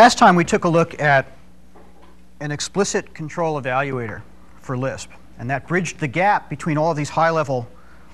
last 0.00 0.16
time 0.16 0.34
we 0.34 0.46
took 0.46 0.64
a 0.64 0.68
look 0.68 0.98
at 0.98 1.26
an 2.40 2.50
explicit 2.50 3.12
control 3.12 3.60
evaluator 3.60 4.22
for 4.58 4.74
Lisp, 4.74 5.10
and 5.38 5.50
that 5.50 5.68
bridged 5.68 5.98
the 5.98 6.08
gap 6.08 6.48
between 6.48 6.78
all 6.78 6.90
of 6.90 6.96
these 6.96 7.10
high-level 7.10 7.68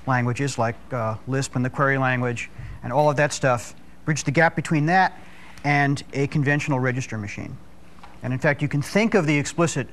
languages 0.04 0.58
like 0.58 0.74
uh, 0.90 1.14
Lisp 1.28 1.54
and 1.54 1.64
the 1.64 1.70
query 1.70 1.96
language 1.96 2.50
and 2.82 2.92
all 2.92 3.08
of 3.08 3.16
that 3.16 3.32
stuff, 3.32 3.76
bridged 4.04 4.26
the 4.26 4.32
gap 4.32 4.56
between 4.56 4.86
that 4.86 5.16
and 5.62 6.02
a 6.12 6.26
conventional 6.26 6.80
register 6.80 7.16
machine. 7.16 7.56
And 8.24 8.32
in 8.32 8.40
fact, 8.40 8.62
you 8.62 8.68
can 8.68 8.82
think 8.82 9.14
of 9.14 9.24
the 9.24 9.38
explicit 9.38 9.86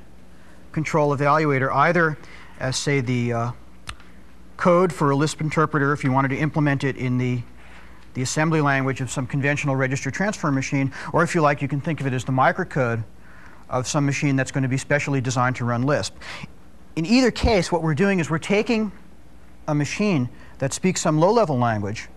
control 0.71 1.15
evaluator 1.15 1.71
either 1.71 2.17
as, 2.59 2.75
say, 2.75 3.01
the 3.01 3.33
uh, 3.33 3.51
code 4.57 4.91
for 4.91 5.11
a 5.11 5.15
Lisp 5.15 5.41
interpreter 5.41 5.93
if 5.93 6.03
you 6.03 6.11
wanted 6.11 6.29
to 6.29 6.37
implement 6.37 6.83
it 6.83 6.97
in 6.97 7.19
the 7.19 7.43
the 8.13 8.21
assembly 8.21 8.61
language 8.61 9.01
of 9.01 9.09
some 9.09 9.25
conventional 9.25 9.75
register 9.75 10.11
transfer 10.11 10.51
machine, 10.51 10.91
or 11.11 11.23
if 11.23 11.33
you 11.35 11.41
like, 11.41 11.61
you 11.61 11.67
can 11.67 11.81
think 11.81 11.99
of 12.01 12.07
it 12.07 12.13
as 12.13 12.23
the 12.23 12.31
microcode 12.31 13.03
of 13.69 13.87
some 13.87 14.05
machine 14.05 14.35
that's 14.35 14.51
going 14.51 14.61
to 14.63 14.69
be 14.69 14.77
specially 14.77 15.21
designed 15.21 15.55
to 15.55 15.65
run 15.65 15.83
Lisp. 15.83 16.15
In 16.95 17.05
either 17.05 17.31
case, 17.31 17.71
what 17.71 17.81
we're 17.81 17.95
doing 17.95 18.19
is 18.19 18.29
we're 18.29 18.37
taking 18.37 18.91
a 19.67 19.73
machine 19.73 20.29
that 20.59 20.73
speaks 20.73 21.01
some 21.01 21.19
low-level 21.19 21.57
language, 21.57 22.07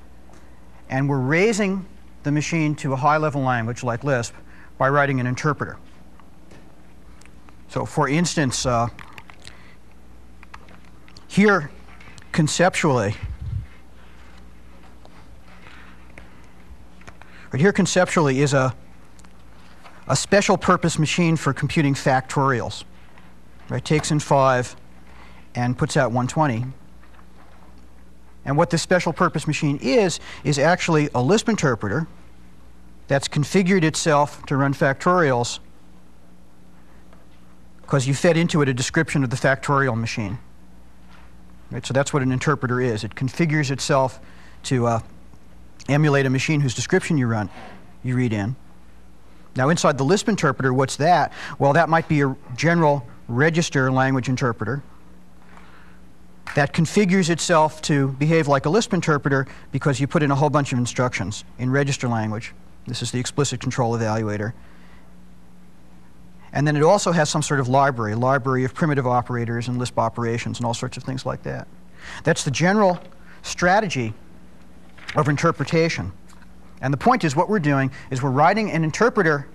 and 0.90 1.08
we're 1.08 1.18
raising 1.18 1.86
the 2.24 2.32
machine 2.32 2.74
to 2.74 2.92
a 2.92 2.96
high-level 2.96 3.40
language 3.40 3.82
like 3.82 4.04
Lisp 4.04 4.34
by 4.76 4.88
writing 4.88 5.20
an 5.20 5.26
interpreter. 5.26 5.78
So 7.68 7.86
for 7.86 8.08
instance, 8.08 8.66
uh, 8.66 8.88
here 11.28 11.70
conceptually, 12.32 13.14
But 17.50 17.60
here 17.60 17.72
conceptually 17.72 18.40
is 18.40 18.54
a, 18.54 18.74
a 20.08 20.16
special 20.16 20.56
purpose 20.56 20.98
machine 20.98 21.36
for 21.36 21.52
computing 21.52 21.94
factorials. 21.94 22.84
Right, 23.68 23.84
takes 23.84 24.10
in 24.10 24.20
5 24.20 24.76
and 25.54 25.76
puts 25.76 25.96
out 25.96 26.12
120. 26.12 26.66
And 28.44 28.56
what 28.56 28.70
this 28.70 28.82
special 28.82 29.12
purpose 29.12 29.46
machine 29.46 29.78
is, 29.82 30.20
is 30.44 30.58
actually 30.58 31.08
a 31.14 31.20
Lisp 31.20 31.48
interpreter 31.48 32.06
that's 33.08 33.26
configured 33.26 33.82
itself 33.82 34.44
to 34.46 34.56
run 34.56 34.72
factorials 34.72 35.58
because 37.82 38.06
you 38.06 38.14
fed 38.14 38.36
into 38.36 38.62
it 38.62 38.68
a 38.68 38.74
description 38.74 39.22
of 39.22 39.30
the 39.30 39.36
factorial 39.36 39.96
machine. 39.96 40.38
Right, 41.70 41.84
so 41.84 41.92
that's 41.92 42.12
what 42.12 42.22
an 42.22 42.32
interpreter 42.32 42.80
is. 42.80 43.04
It 43.04 43.14
configures 43.14 43.70
itself 43.70 44.20
to 44.64 44.86
uh, 44.86 45.00
emulate 45.88 46.26
a 46.26 46.30
machine 46.30 46.60
whose 46.60 46.74
description 46.74 47.18
you 47.18 47.26
run, 47.26 47.50
you 48.02 48.16
read 48.16 48.32
in. 48.32 48.56
Now 49.56 49.70
inside 49.70 49.98
the 49.98 50.04
Lisp 50.04 50.28
interpreter, 50.28 50.72
what's 50.72 50.96
that? 50.96 51.32
Well, 51.58 51.72
that 51.72 51.88
might 51.88 52.08
be 52.08 52.20
a 52.20 52.36
general 52.56 53.06
register 53.28 53.90
language 53.90 54.28
interpreter 54.28 54.82
that 56.54 56.72
configures 56.72 57.28
itself 57.28 57.82
to 57.82 58.08
behave 58.08 58.48
like 58.48 58.66
a 58.66 58.70
Lisp 58.70 58.94
interpreter 58.94 59.46
because 59.72 60.00
you 60.00 60.06
put 60.06 60.22
in 60.22 60.30
a 60.30 60.34
whole 60.34 60.50
bunch 60.50 60.72
of 60.72 60.78
instructions 60.78 61.44
in 61.58 61.70
register 61.70 62.08
language. 62.08 62.54
This 62.86 63.02
is 63.02 63.10
the 63.10 63.18
explicit 63.18 63.60
control 63.60 63.92
evaluator. 63.98 64.52
And 66.52 66.66
then 66.66 66.76
it 66.76 66.82
also 66.82 67.12
has 67.12 67.28
some 67.28 67.42
sort 67.42 67.60
of 67.60 67.68
library, 67.68 68.14
library 68.14 68.64
of 68.64 68.72
primitive 68.72 69.06
operators 69.06 69.68
and 69.68 69.78
Lisp 69.78 69.98
operations 69.98 70.58
and 70.58 70.66
all 70.66 70.72
sorts 70.72 70.96
of 70.96 71.02
things 71.02 71.26
like 71.26 71.42
that. 71.42 71.66
That's 72.24 72.44
the 72.44 72.50
general 72.50 73.00
strategy 73.42 74.14
of 75.16 75.28
interpretation. 75.28 76.12
And 76.80 76.92
the 76.92 76.98
point 76.98 77.24
is 77.24 77.34
what 77.34 77.48
we're 77.48 77.58
doing 77.58 77.90
is 78.10 78.22
we're 78.22 78.30
writing 78.30 78.70
an 78.70 78.84
interpreter 78.84 79.48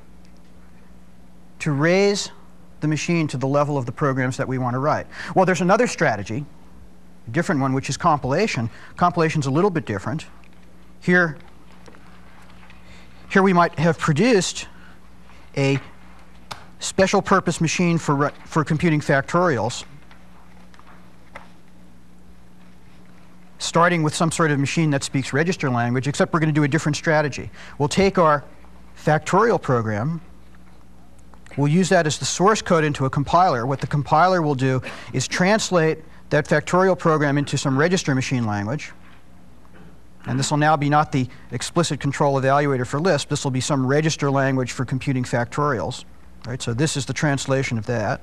to 1.59 1.71
raise 1.71 2.31
the 2.79 2.87
machine 2.87 3.27
to 3.27 3.37
the 3.37 3.47
level 3.47 3.77
of 3.77 3.85
the 3.85 3.91
programs 3.91 4.37
that 4.37 4.47
we 4.47 4.57
want 4.57 4.73
to 4.73 4.79
write. 4.79 5.05
Well, 5.35 5.45
there's 5.45 5.61
another 5.61 5.85
strategy, 5.85 6.43
a 7.27 7.31
different 7.31 7.61
one, 7.61 7.73
which 7.73 7.89
is 7.89 7.97
compilation. 7.97 8.69
Compilation's 8.97 9.45
a 9.45 9.51
little 9.51 9.69
bit 9.69 9.85
different. 9.85 10.25
Here, 10.99 11.37
here 13.29 13.43
we 13.43 13.53
might 13.53 13.77
have 13.77 13.99
produced 13.99 14.67
a 15.55 15.79
special 16.79 17.21
purpose 17.21 17.61
machine 17.61 17.99
for, 17.99 18.31
for 18.45 18.63
computing 18.63 18.99
factorials 18.99 19.83
starting 23.61 24.01
with 24.03 24.15
some 24.15 24.31
sort 24.31 24.51
of 24.51 24.59
machine 24.59 24.89
that 24.89 25.03
speaks 25.03 25.33
register 25.33 25.69
language, 25.69 26.07
except 26.07 26.33
we're 26.33 26.39
going 26.39 26.53
to 26.53 26.53
do 26.53 26.63
a 26.63 26.67
different 26.67 26.95
strategy. 26.95 27.49
We'll 27.77 27.89
take 27.89 28.17
our 28.17 28.43
factorial 28.97 29.61
program, 29.61 30.21
we'll 31.57 31.67
use 31.67 31.89
that 31.89 32.07
as 32.07 32.17
the 32.17 32.25
source 32.25 32.61
code 32.61 32.83
into 32.83 33.05
a 33.05 33.09
compiler. 33.09 33.65
What 33.65 33.81
the 33.81 33.87
compiler 33.87 34.41
will 34.41 34.55
do 34.55 34.81
is 35.13 35.27
translate 35.27 35.99
that 36.29 36.47
factorial 36.47 36.97
program 36.97 37.37
into 37.37 37.57
some 37.57 37.77
register 37.77 38.15
machine 38.15 38.45
language. 38.45 38.93
And 40.25 40.39
this 40.39 40.51
will 40.51 40.59
now 40.59 40.77
be 40.77 40.87
not 40.87 41.11
the 41.11 41.27
explicit 41.51 41.99
control 41.99 42.39
evaluator 42.39 42.85
for 42.85 42.99
Lisp. 42.99 43.29
This 43.29 43.43
will 43.43 43.51
be 43.51 43.61
some 43.61 43.85
register 43.85 44.29
language 44.29 44.71
for 44.71 44.85
computing 44.85 45.23
factorials. 45.23 46.05
Right? 46.45 46.61
So 46.61 46.73
this 46.73 46.95
is 46.95 47.05
the 47.05 47.13
translation 47.13 47.77
of 47.77 47.87
that. 47.87 48.21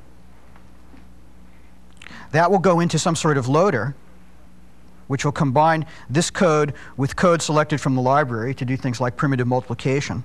That 2.30 2.50
will 2.50 2.60
go 2.60 2.80
into 2.80 2.98
some 2.98 3.16
sort 3.16 3.36
of 3.36 3.48
loader 3.48 3.96
which 5.08 5.24
will 5.24 5.32
combine 5.32 5.84
this 6.08 6.30
code 6.30 6.72
with 6.96 7.16
code 7.16 7.42
selected 7.42 7.80
from 7.80 7.96
the 7.96 8.02
library 8.02 8.54
to 8.54 8.64
do 8.64 8.76
things 8.76 9.00
like 9.00 9.16
primitive 9.16 9.46
multiplication. 9.46 10.22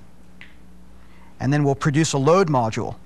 And 1.40 1.52
then 1.52 1.64
we'll 1.64 1.74
produce 1.74 2.12
a 2.12 2.18
load 2.18 2.48
module, 2.48 2.96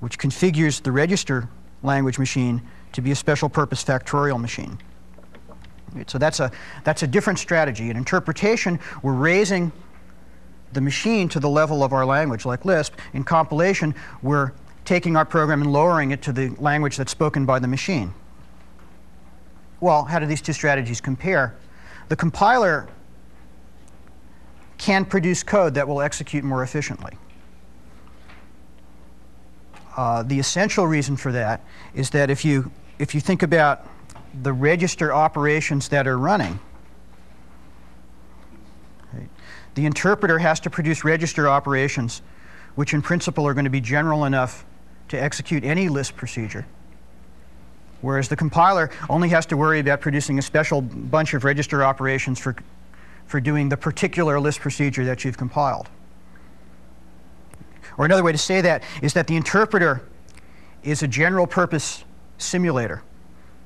which 0.00 0.18
configures 0.18 0.82
the 0.82 0.90
register 0.90 1.48
language 1.82 2.18
machine 2.18 2.62
to 2.92 3.02
be 3.02 3.10
a 3.10 3.16
special 3.16 3.48
purpose 3.48 3.84
factorial 3.84 4.40
machine. 4.40 4.78
So 6.06 6.18
that's 6.18 6.40
a, 6.40 6.50
that's 6.84 7.02
a 7.02 7.06
different 7.06 7.38
strategy. 7.38 7.90
In 7.90 7.96
interpretation, 7.96 8.78
we're 9.02 9.12
raising 9.12 9.72
the 10.72 10.80
machine 10.80 11.28
to 11.30 11.40
the 11.40 11.48
level 11.48 11.82
of 11.82 11.92
our 11.92 12.04
language, 12.04 12.44
like 12.44 12.64
Lisp. 12.64 12.94
In 13.12 13.24
compilation, 13.24 13.94
we're 14.22 14.52
taking 14.84 15.16
our 15.16 15.24
program 15.24 15.62
and 15.62 15.72
lowering 15.72 16.10
it 16.10 16.22
to 16.22 16.32
the 16.32 16.50
language 16.58 16.96
that's 16.96 17.12
spoken 17.12 17.46
by 17.46 17.58
the 17.58 17.68
machine. 17.68 18.12
Well, 19.80 20.04
how 20.04 20.18
do 20.18 20.26
these 20.26 20.40
two 20.40 20.52
strategies 20.52 21.00
compare? 21.00 21.54
The 22.08 22.16
compiler 22.16 22.88
can 24.76 25.04
produce 25.04 25.42
code 25.42 25.74
that 25.74 25.86
will 25.86 26.00
execute 26.00 26.44
more 26.44 26.62
efficiently. 26.62 27.16
Uh, 29.96 30.22
the 30.22 30.38
essential 30.38 30.86
reason 30.86 31.16
for 31.16 31.32
that 31.32 31.60
is 31.94 32.10
that 32.10 32.30
if 32.30 32.44
you, 32.44 32.70
if 32.98 33.14
you 33.14 33.20
think 33.20 33.42
about 33.42 33.86
the 34.42 34.52
register 34.52 35.12
operations 35.12 35.88
that 35.88 36.06
are 36.06 36.18
running, 36.18 36.60
the 39.74 39.86
interpreter 39.86 40.38
has 40.38 40.58
to 40.60 40.70
produce 40.70 41.04
register 41.04 41.48
operations 41.48 42.22
which 42.74 42.94
in 42.94 43.02
principle 43.02 43.46
are 43.46 43.54
going 43.54 43.64
to 43.64 43.70
be 43.70 43.80
general 43.80 44.24
enough 44.24 44.64
to 45.08 45.20
execute 45.20 45.64
any 45.64 45.88
Lisp 45.88 46.14
procedure 46.14 46.64
whereas 48.00 48.28
the 48.28 48.36
compiler 48.36 48.90
only 49.08 49.28
has 49.28 49.46
to 49.46 49.56
worry 49.56 49.80
about 49.80 50.00
producing 50.00 50.38
a 50.38 50.42
special 50.42 50.80
bunch 50.80 51.34
of 51.34 51.44
register 51.44 51.82
operations 51.82 52.38
for, 52.38 52.54
for 53.26 53.40
doing 53.40 53.68
the 53.68 53.76
particular 53.76 54.38
Lisp 54.40 54.60
procedure 54.60 55.04
that 55.04 55.24
you've 55.24 55.38
compiled. 55.38 55.88
Or 57.96 58.04
another 58.04 58.22
way 58.22 58.32
to 58.32 58.38
say 58.38 58.60
that 58.60 58.82
is 59.02 59.12
that 59.14 59.26
the 59.26 59.36
interpreter 59.36 60.02
is 60.82 61.02
a 61.02 61.08
general 61.08 61.46
purpose 61.46 62.04
simulator 62.38 63.02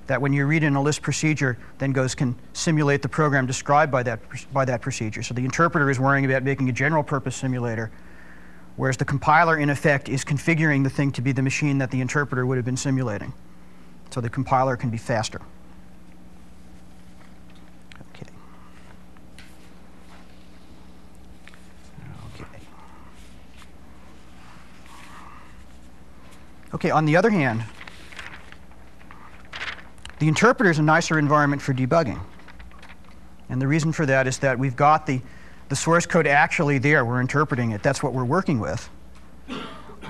that 0.07 0.21
when 0.21 0.33
you 0.33 0.47
read 0.47 0.65
in 0.65 0.75
a 0.75 0.83
Lisp 0.83 1.03
procedure, 1.03 1.57
then 1.79 1.93
goes 1.93 2.15
can 2.15 2.35
simulate 2.55 3.03
the 3.03 3.09
program 3.09 3.47
described 3.47 3.93
by 3.93 4.03
that, 4.03 4.21
by 4.53 4.65
that 4.65 4.81
procedure. 4.81 5.23
So 5.23 5.33
the 5.35 5.45
interpreter 5.45 5.91
is 5.91 6.01
worrying 6.01 6.25
about 6.25 6.43
making 6.43 6.69
a 6.69 6.73
general 6.73 7.03
purpose 7.03 7.37
simulator, 7.37 7.91
whereas 8.77 8.97
the 8.97 9.05
compiler, 9.05 9.59
in 9.59 9.71
effect, 9.71 10.09
is 10.09 10.25
configuring 10.25 10.83
the 10.83 10.91
thing 10.91 11.13
to 11.13 11.23
be 11.23 11.33
the 11.33 11.43
machine 11.43 11.79
that 11.79 11.91
the 11.91 12.01
interpreter 12.01 12.47
would 12.47 12.57
have 12.57 12.65
been 12.65 12.77
simulating 12.77 13.33
so 14.13 14.21
the 14.21 14.29
compiler 14.29 14.77
can 14.77 14.91
be 14.91 14.99
faster. 14.99 15.41
Okay. 18.15 18.31
Okay. 22.35 22.45
Okay, 26.75 26.91
on 26.91 27.07
the 27.07 27.17
other 27.17 27.31
hand, 27.31 27.65
the 30.19 30.29
interpreter 30.29 30.71
is 30.71 30.79
a 30.79 30.83
nicer 30.83 31.19
environment 31.19 31.63
for 31.63 31.73
debugging. 31.73 32.21
And 33.49 33.61
the 33.61 33.67
reason 33.67 33.93
for 33.93 34.07
that 34.07 34.27
is 34.27 34.39
that 34.39 34.59
we've 34.59 34.77
got 34.77 35.07
the, 35.07 35.21
the 35.69 35.77
source 35.77 36.07
code 36.07 36.27
actually 36.27 36.79
there. 36.79 37.05
We're 37.05 37.21
interpreting 37.21 37.73
it. 37.73 37.83
That's 37.83 38.03
what 38.03 38.13
we're 38.13 38.25
working 38.25 38.61
with. 38.61 38.89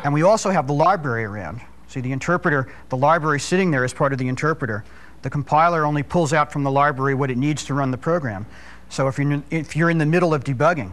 And 0.04 0.12
we 0.12 0.22
also 0.22 0.50
have 0.50 0.66
the 0.66 0.74
library 0.74 1.24
around. 1.24 1.60
See, 1.92 2.00
the 2.00 2.12
interpreter, 2.12 2.72
the 2.88 2.96
library 2.96 3.38
sitting 3.38 3.70
there 3.70 3.84
is 3.84 3.92
part 3.92 4.14
of 4.14 4.18
the 4.18 4.26
interpreter. 4.28 4.82
The 5.20 5.28
compiler 5.28 5.84
only 5.84 6.02
pulls 6.02 6.32
out 6.32 6.50
from 6.50 6.62
the 6.62 6.70
library 6.70 7.14
what 7.14 7.30
it 7.30 7.36
needs 7.36 7.64
to 7.66 7.74
run 7.74 7.90
the 7.90 7.98
program. 7.98 8.46
So 8.88 9.08
if 9.08 9.18
you're, 9.18 9.42
if 9.50 9.76
you're 9.76 9.90
in 9.90 9.98
the 9.98 10.06
middle 10.06 10.32
of 10.32 10.42
debugging, 10.42 10.92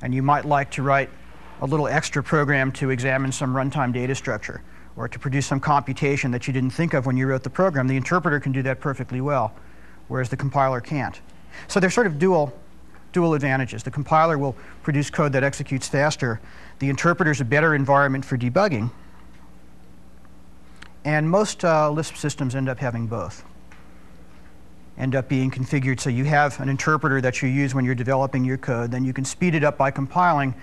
and 0.00 0.14
you 0.14 0.22
might 0.22 0.46
like 0.46 0.70
to 0.72 0.82
write 0.82 1.10
a 1.60 1.66
little 1.66 1.86
extra 1.86 2.22
program 2.22 2.72
to 2.72 2.88
examine 2.88 3.32
some 3.32 3.54
runtime 3.54 3.92
data 3.92 4.14
structure 4.14 4.62
or 4.96 5.08
to 5.08 5.18
produce 5.18 5.44
some 5.44 5.60
computation 5.60 6.30
that 6.30 6.46
you 6.46 6.54
didn't 6.54 6.70
think 6.70 6.94
of 6.94 7.04
when 7.04 7.18
you 7.18 7.26
wrote 7.26 7.42
the 7.42 7.50
program, 7.50 7.86
the 7.86 7.96
interpreter 7.96 8.40
can 8.40 8.50
do 8.50 8.62
that 8.62 8.80
perfectly 8.80 9.20
well, 9.20 9.52
whereas 10.08 10.30
the 10.30 10.38
compiler 10.38 10.80
can't. 10.80 11.20
So 11.68 11.80
there's 11.80 11.92
sort 11.92 12.06
of 12.06 12.18
dual, 12.18 12.58
dual 13.12 13.34
advantages. 13.34 13.82
The 13.82 13.90
compiler 13.90 14.38
will 14.38 14.56
produce 14.82 15.10
code 15.10 15.34
that 15.34 15.44
executes 15.44 15.86
faster. 15.86 16.40
The 16.78 16.88
interpreter 16.88 17.30
is 17.30 17.42
a 17.42 17.44
better 17.44 17.74
environment 17.74 18.24
for 18.24 18.38
debugging. 18.38 18.90
And 21.04 21.28
most 21.28 21.64
uh, 21.64 21.90
Lisp 21.90 22.16
systems 22.16 22.54
end 22.54 22.68
up 22.68 22.78
having 22.78 23.06
both. 23.06 23.44
End 24.98 25.14
up 25.14 25.28
being 25.28 25.50
configured 25.50 26.00
so 26.00 26.10
you 26.10 26.24
have 26.24 26.60
an 26.60 26.68
interpreter 26.68 27.20
that 27.20 27.42
you 27.42 27.48
use 27.48 27.74
when 27.74 27.84
you're 27.84 27.94
developing 27.94 28.44
your 28.44 28.58
code. 28.58 28.90
Then 28.90 29.04
you 29.04 29.12
can 29.12 29.24
speed 29.24 29.54
it 29.54 29.64
up 29.64 29.78
by 29.78 29.90
compiling 29.90 30.54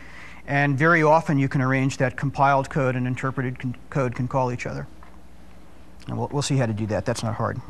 and 0.49 0.75
very 0.75 1.03
often 1.03 1.37
you 1.37 1.47
can 1.47 1.61
arrange 1.61 1.97
that 1.97 2.17
compiled 2.17 2.71
code 2.71 2.95
and 2.95 3.05
interpreted 3.05 3.77
code 3.91 4.15
can 4.15 4.27
call 4.27 4.51
each 4.51 4.65
other. 4.65 4.87
And 6.07 6.17
we'll, 6.17 6.27
we'll 6.31 6.41
see 6.41 6.57
how 6.57 6.65
to 6.65 6.73
do 6.73 6.87
that. 6.87 7.05
That's 7.05 7.21
not 7.21 7.35
hard. 7.35 7.61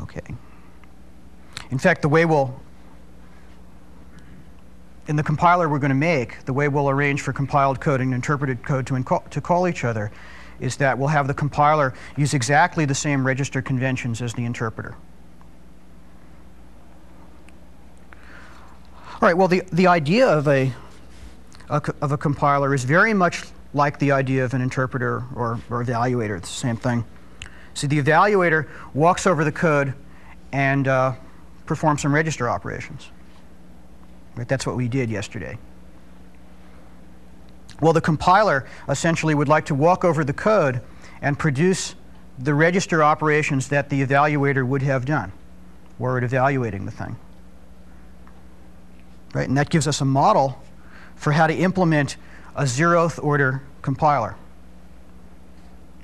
Okay. 0.00 0.34
In 1.70 1.78
fact, 1.78 2.02
the 2.02 2.08
way 2.08 2.24
we'll, 2.24 2.60
in 5.08 5.16
the 5.16 5.22
compiler 5.22 5.68
we're 5.68 5.78
going 5.78 5.88
to 5.88 5.94
make, 5.94 6.44
the 6.44 6.52
way 6.52 6.68
we'll 6.68 6.90
arrange 6.90 7.22
for 7.22 7.32
compiled 7.32 7.80
code 7.80 8.00
and 8.00 8.14
interpreted 8.14 8.62
code 8.64 8.86
to, 8.86 9.22
to 9.30 9.40
call 9.40 9.66
each 9.66 9.82
other 9.82 10.12
is 10.60 10.76
that 10.76 10.98
we'll 10.98 11.08
have 11.08 11.26
the 11.26 11.34
compiler 11.34 11.94
use 12.16 12.34
exactly 12.34 12.84
the 12.84 12.94
same 12.94 13.26
register 13.26 13.62
conventions 13.62 14.20
as 14.20 14.34
the 14.34 14.44
interpreter. 14.44 14.94
All 19.14 19.26
right, 19.26 19.36
well, 19.36 19.48
the, 19.48 19.62
the 19.72 19.86
idea 19.86 20.28
of 20.28 20.46
a, 20.46 20.72
a, 21.70 21.82
of 22.02 22.12
a 22.12 22.18
compiler 22.18 22.74
is 22.74 22.84
very 22.84 23.14
much 23.14 23.44
like 23.74 23.98
the 23.98 24.12
idea 24.12 24.44
of 24.44 24.54
an 24.54 24.60
interpreter 24.60 25.24
or, 25.34 25.60
or 25.70 25.82
evaluator. 25.84 26.36
It's 26.36 26.48
the 26.48 26.60
same 26.60 26.76
thing. 26.76 27.04
See, 27.74 27.86
the 27.86 28.00
evaluator 28.00 28.68
walks 28.94 29.26
over 29.26 29.44
the 29.44 29.52
code 29.52 29.94
and 30.52 30.86
uh, 30.86 31.14
performs 31.66 32.02
some 32.02 32.14
register 32.14 32.48
operations. 32.48 33.10
Right, 34.38 34.48
that's 34.48 34.66
what 34.66 34.76
we 34.76 34.88
did 34.88 35.10
yesterday. 35.10 35.58
Well, 37.82 37.92
the 37.92 38.00
compiler 38.00 38.66
essentially 38.88 39.34
would 39.34 39.48
like 39.48 39.66
to 39.66 39.74
walk 39.74 40.04
over 40.04 40.24
the 40.24 40.32
code 40.32 40.80
and 41.20 41.38
produce 41.38 41.94
the 42.38 42.54
register 42.54 43.02
operations 43.02 43.68
that 43.68 43.90
the 43.90 44.04
evaluator 44.04 44.66
would 44.66 44.82
have 44.82 45.04
done 45.04 45.32
were 45.98 46.16
it 46.16 46.24
evaluating 46.24 46.86
the 46.86 46.90
thing 46.90 47.16
right? 49.34 49.48
And 49.48 49.56
that 49.56 49.70
gives 49.70 49.86
us 49.86 50.00
a 50.00 50.04
model 50.04 50.60
for 51.16 51.32
how 51.32 51.46
to 51.46 51.54
implement 51.54 52.16
a 52.56 52.62
zeroth 52.62 53.22
order 53.22 53.62
compiler, 53.82 54.36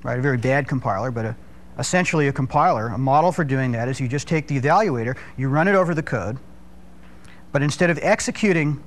right? 0.03 0.19
A 0.19 0.23
very 0.23 0.37
bad 0.37 0.69
compiler, 0.69 1.11
but 1.11 1.25
a, 1.25 1.37
essentially 1.79 2.29
a 2.29 2.33
compiler. 2.33 2.89
A 2.89 2.99
model 2.99 3.33
for 3.33 3.45
doing 3.45 3.73
that 3.73 3.89
is 3.89 4.01
you 4.01 4.09
just 4.09 4.29
take 4.29 4.47
the 4.47 4.61
evaluator, 4.61 5.17
you 5.37 5.49
run 5.49 5.69
it 5.69 5.75
over 5.75 5.95
the 5.95 6.03
code, 6.03 6.39
but 7.55 7.63
instead 7.63 7.89
of 7.89 8.01
executing 8.03 8.83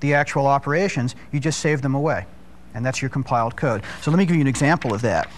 the 0.00 0.14
actual 0.14 0.48
operations, 0.48 1.14
you 1.30 1.38
just 1.38 1.60
save 1.60 1.80
them 1.80 1.94
away. 1.94 2.26
And 2.74 2.84
that's 2.84 3.00
your 3.00 3.08
compiled 3.08 3.54
code. 3.54 3.84
So 4.02 4.10
let 4.10 4.18
me 4.18 4.26
give 4.26 4.34
you 4.34 4.40
an 4.40 4.48
example 4.48 4.92
of 4.92 5.00
that. 5.02 5.30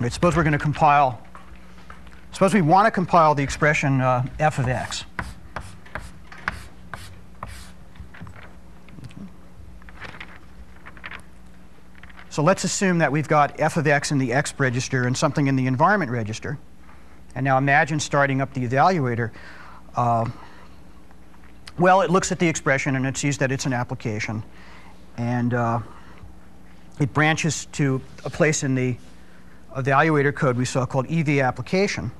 Right, 0.00 0.10
suppose 0.10 0.34
we're 0.34 0.44
going 0.44 0.54
to 0.54 0.58
compile, 0.58 1.22
suppose 2.32 2.54
we 2.54 2.62
want 2.62 2.86
to 2.86 2.90
compile 2.90 3.34
the 3.34 3.42
expression 3.42 4.00
uh, 4.00 4.26
f 4.38 4.58
of 4.58 4.66
x. 4.66 5.04
So 12.30 12.42
let's 12.42 12.64
assume 12.64 12.96
that 12.98 13.12
we've 13.12 13.28
got 13.28 13.60
f 13.60 13.76
of 13.76 13.86
x 13.86 14.10
in 14.10 14.16
the 14.16 14.32
x 14.32 14.54
register 14.56 15.06
and 15.06 15.14
something 15.14 15.48
in 15.48 15.56
the 15.56 15.66
environment 15.66 16.10
register. 16.10 16.58
And 17.34 17.44
now 17.44 17.58
imagine 17.58 18.00
starting 18.00 18.40
up 18.40 18.54
the 18.54 18.66
evaluator. 18.66 19.32
Uh, 19.98 20.30
well, 21.76 22.02
it 22.02 22.10
looks 22.10 22.30
at 22.30 22.38
the 22.38 22.46
expression 22.46 22.94
and 22.94 23.04
it 23.04 23.16
sees 23.16 23.36
that 23.38 23.50
it's 23.50 23.66
an 23.66 23.72
application. 23.72 24.44
And 25.16 25.52
uh, 25.52 25.80
it 27.00 27.12
branches 27.12 27.66
to 27.72 28.00
a 28.24 28.30
place 28.30 28.62
in 28.62 28.76
the 28.76 28.96
evaluator 29.76 30.32
code 30.32 30.56
we 30.56 30.64
saw 30.64 30.86
called 30.86 31.10
EV 31.10 31.40
application. 31.40 32.12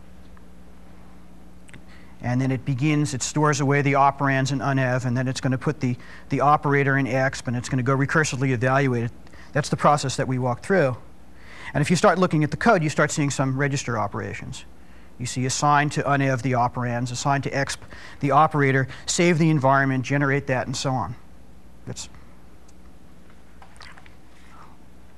And 2.21 2.41
then 2.41 2.51
it 2.51 2.65
begins, 2.65 3.15
it 3.15 3.23
stores 3.23 3.61
away 3.61 3.81
the 3.83 3.93
operands 3.93 4.51
in 4.51 4.59
unev, 4.59 5.05
and 5.05 5.17
then 5.17 5.29
it's 5.29 5.41
going 5.41 5.53
to 5.53 5.59
put 5.59 5.79
the, 5.79 5.97
the 6.31 6.41
operator 6.41 6.99
in 6.99 7.07
exp, 7.07 7.47
and 7.47 7.57
it's 7.57 7.69
going 7.69 7.79
to 7.79 7.85
go 7.85 7.97
recursively 7.97 8.51
evaluate 8.51 9.05
it 9.05 9.13
that's 9.53 9.69
the 9.69 9.77
process 9.77 10.17
that 10.17 10.27
we 10.27 10.37
walk 10.37 10.63
through. 10.63 10.97
And 11.73 11.81
if 11.81 11.91
you 11.91 11.97
start 11.97 12.19
looking 12.19 12.43
at 12.43 12.51
the 12.51 12.57
code, 12.57 12.83
you 12.83 12.91
start 12.91 13.13
seeing 13.13 13.31
some 13.31 13.57
register 13.57 13.97
operations. 13.97 14.65
You 15.19 15.27
see 15.27 15.47
assign 15.47 15.91
to 15.91 16.03
unev 16.03 16.43
the 16.43 16.53
operands, 16.53 17.11
assign 17.11 17.43
to 17.43 17.51
exp 17.51 17.79
the 18.21 18.31
operator, 18.31 18.87
save 19.07 19.39
the 19.39 19.51
environment, 19.51 20.05
generate 20.05 20.47
that, 20.47 20.67
and 20.67 20.77
so 20.77 20.91
on. 20.91 21.17
That's 21.87 22.09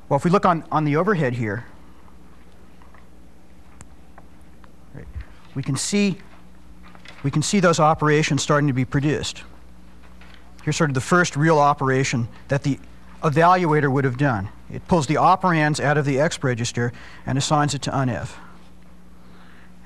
well, 0.08 0.16
if 0.16 0.24
we 0.24 0.30
look 0.30 0.44
on, 0.44 0.64
on 0.72 0.84
the 0.84 0.96
overhead 0.96 1.34
here, 1.34 1.64
right, 4.94 5.06
we 5.54 5.62
can 5.62 5.76
see 5.76 6.18
we 7.22 7.30
can 7.30 7.42
see 7.42 7.60
those 7.60 7.78
operations 7.78 8.42
starting 8.42 8.66
to 8.66 8.72
be 8.72 8.84
produced. 8.84 9.42
Here's 10.62 10.76
sort 10.76 10.90
of 10.90 10.94
the 10.94 11.00
first 11.00 11.36
real 11.36 11.58
operation 11.58 12.28
that 12.48 12.62
the 12.62 12.78
evaluator 13.22 13.92
would 13.92 14.04
have 14.04 14.16
done. 14.16 14.48
It 14.72 14.86
pulls 14.88 15.06
the 15.06 15.16
operands 15.16 15.78
out 15.78 15.98
of 15.98 16.06
the 16.06 16.18
X 16.18 16.42
register 16.42 16.92
and 17.26 17.36
assigns 17.36 17.74
it 17.74 17.82
to 17.82 17.90
unev. 17.90 18.30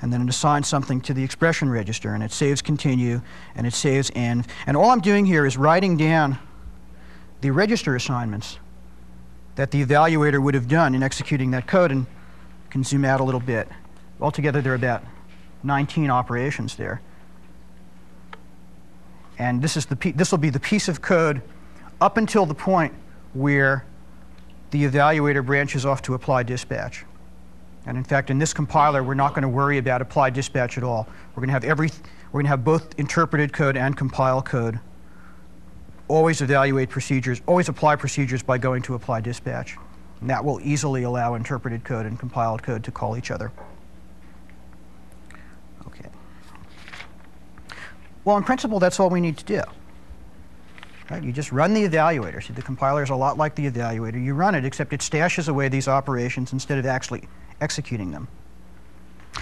And 0.05 0.13
then 0.13 0.21
it 0.21 0.29
assigns 0.29 0.69
something 0.69 1.01
to 1.01 1.15
the 1.15 1.25
expression 1.25 1.71
register, 1.71 2.13
and 2.13 2.23
it 2.23 2.31
saves 2.31 2.61
continue, 2.61 3.23
and 3.55 3.67
it 3.67 3.73
saves 3.73 4.11
env. 4.11 4.45
And 4.67 4.77
all 4.77 4.91
I'm 4.91 5.01
doing 5.01 5.25
here 5.25 5.47
is 5.47 5.57
writing 5.57 5.97
down 5.97 6.39
the 7.41 7.51
register 7.51 7.97
assignments 7.97 8.59
that 9.55 9.71
the 9.71 9.83
evaluator 9.83 10.43
would 10.43 10.53
have 10.53 10.69
done 10.69 10.95
in 10.95 11.03
executing 11.03 11.53
that 11.53 11.67
code, 11.67 11.91
and 11.91 12.07
can 12.69 12.85
zoom 12.85 13.07
out 13.07 13.21
a 13.21 13.25
little 13.25 13.41
bit. 13.41 13.67
Altogether, 14.21 14.61
there 14.61 14.73
are 14.73 14.77
about 14.77 15.03
19 15.63 16.11
operations 16.11 16.77
there. 16.77 17.01
And 19.39 19.63
this, 19.63 19.75
is 19.75 19.87
the 19.87 20.13
this 20.15 20.31
will 20.31 20.37
be 20.37 20.51
the 20.51 20.61
piece 20.61 20.87
of 20.87 21.01
code 21.01 21.41
up 22.03 22.19
until 22.19 22.45
the 22.45 22.55
point 22.55 22.93
where 23.33 23.87
the 24.71 24.85
evaluator 24.85 25.43
branches 25.43 25.87
off 25.87 26.03
to 26.03 26.13
apply 26.13 26.43
dispatch. 26.43 27.07
And 27.87 27.99
in 27.99 28.05
fact, 28.05 28.31
in 28.31 28.39
this 28.39 28.55
compiler, 28.55 29.03
we're 29.03 29.15
not 29.15 29.35
going 29.35 29.43
to 29.43 29.49
worry 29.49 29.79
about 29.79 30.01
apply 30.01 30.31
dispatch 30.31 30.79
at 30.79 30.85
all. 30.85 31.07
We're 31.35 31.41
going 31.41 31.49
to 31.49 31.53
have 31.53 31.65
every, 31.65 31.91
we're 32.33 32.41
going 32.41 32.47
to 32.47 32.51
have 32.51 32.65
both 32.65 32.99
interpreted 32.99 33.53
code 33.53 33.77
and 33.77 33.97
compile 33.97 34.41
code. 34.41 34.81
Always 36.09 36.41
evaluate 36.41 36.91
procedures, 36.91 37.41
always 37.47 37.69
apply 37.69 37.97
procedures 37.97 38.43
by 38.43 38.59
going 38.59 38.83
to 38.83 38.95
apply 38.95 39.21
dispatch. 39.21 39.77
And 40.21 40.31
that 40.31 40.45
will 40.45 40.61
easily 40.63 41.03
allow 41.03 41.35
interpreted 41.35 41.85
code 41.85 42.07
and 42.07 42.19
compiled 42.19 42.63
code 42.63 42.85
to 42.85 42.91
call 42.91 43.17
each 43.17 43.31
other. 43.31 43.53
Okay. 45.87 46.09
Well, 48.25 48.37
in 48.39 48.45
principle, 48.45 48.79
that's 48.79 48.99
all 49.01 49.11
we 49.11 49.21
need 49.21 49.37
to 49.39 49.45
do. 49.45 49.63
Right? 51.11 51.23
You 51.23 51.33
just 51.33 51.53
run 51.53 51.75
the 51.75 51.87
evaluator. 51.87 52.43
See, 52.43 52.55
the 52.55 52.63
compiler 52.63 53.03
is 53.03 53.11
a 53.11 53.15
lot 53.15 53.37
like 53.37 53.55
the 53.55 53.71
evaluator. 53.71 54.23
You 54.23 54.33
run 54.33 54.55
it, 54.55 54.65
except 54.65 54.95
it 54.95 55.01
stashes 55.01 55.51
away 55.51 55.69
these 55.69 55.87
operations 55.87 56.55
instead 56.55 56.79
of 56.79 56.87
actually 56.87 57.29
executing 57.61 58.11
them. 58.11 58.29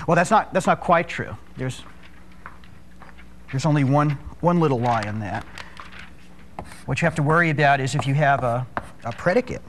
Well, 0.06 0.14
that's 0.14 0.30
not, 0.30 0.52
that's 0.52 0.66
not 0.66 0.80
quite 0.80 1.08
true. 1.08 1.36
There's, 1.56 1.82
there's 3.50 3.66
only 3.66 3.84
one, 3.84 4.10
one 4.40 4.60
little 4.60 4.80
lie 4.80 5.02
in 5.02 5.20
that. 5.20 5.44
What 6.86 7.00
you 7.00 7.06
have 7.06 7.14
to 7.16 7.22
worry 7.22 7.50
about 7.50 7.80
is 7.80 7.94
if 7.94 8.06
you 8.06 8.14
have 8.14 8.42
a, 8.42 8.66
a 9.04 9.12
predicate, 9.12 9.62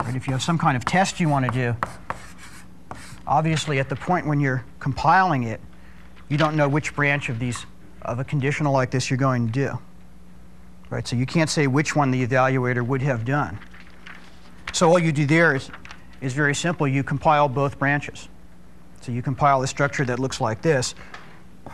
right? 0.00 0.16
if 0.16 0.26
you 0.26 0.32
have 0.32 0.42
some 0.42 0.58
kind 0.58 0.76
of 0.76 0.84
test 0.84 1.20
you 1.20 1.28
want 1.28 1.46
to 1.46 1.52
do, 1.52 1.76
obviously 3.26 3.78
at 3.78 3.88
the 3.88 3.96
point 3.96 4.26
when 4.26 4.40
you're 4.40 4.64
compiling 4.80 5.44
it, 5.44 5.60
you 6.28 6.38
don't 6.38 6.56
know 6.56 6.68
which 6.68 6.94
branch 6.94 7.28
of 7.28 7.38
these 7.38 7.66
of 8.02 8.18
a 8.18 8.24
conditional 8.24 8.72
like 8.72 8.90
this 8.90 9.10
you're 9.10 9.18
going 9.18 9.46
to 9.46 9.52
do 9.52 9.78
right? 10.92 11.08
So 11.08 11.16
you 11.16 11.24
can't 11.24 11.48
say 11.48 11.66
which 11.66 11.96
one 11.96 12.10
the 12.10 12.24
evaluator 12.24 12.86
would 12.86 13.00
have 13.00 13.24
done. 13.24 13.58
So 14.72 14.90
all 14.90 14.98
you 14.98 15.10
do 15.10 15.24
there 15.24 15.56
is, 15.56 15.70
is 16.22 16.32
very 16.32 16.54
simple. 16.54 16.86
You 16.86 17.02
compile 17.02 17.48
both 17.48 17.78
branches. 17.78 18.28
So 19.02 19.10
you 19.10 19.20
compile 19.20 19.62
a 19.62 19.66
structure 19.66 20.04
that 20.04 20.20
looks 20.20 20.40
like 20.40 20.62
this. 20.62 20.94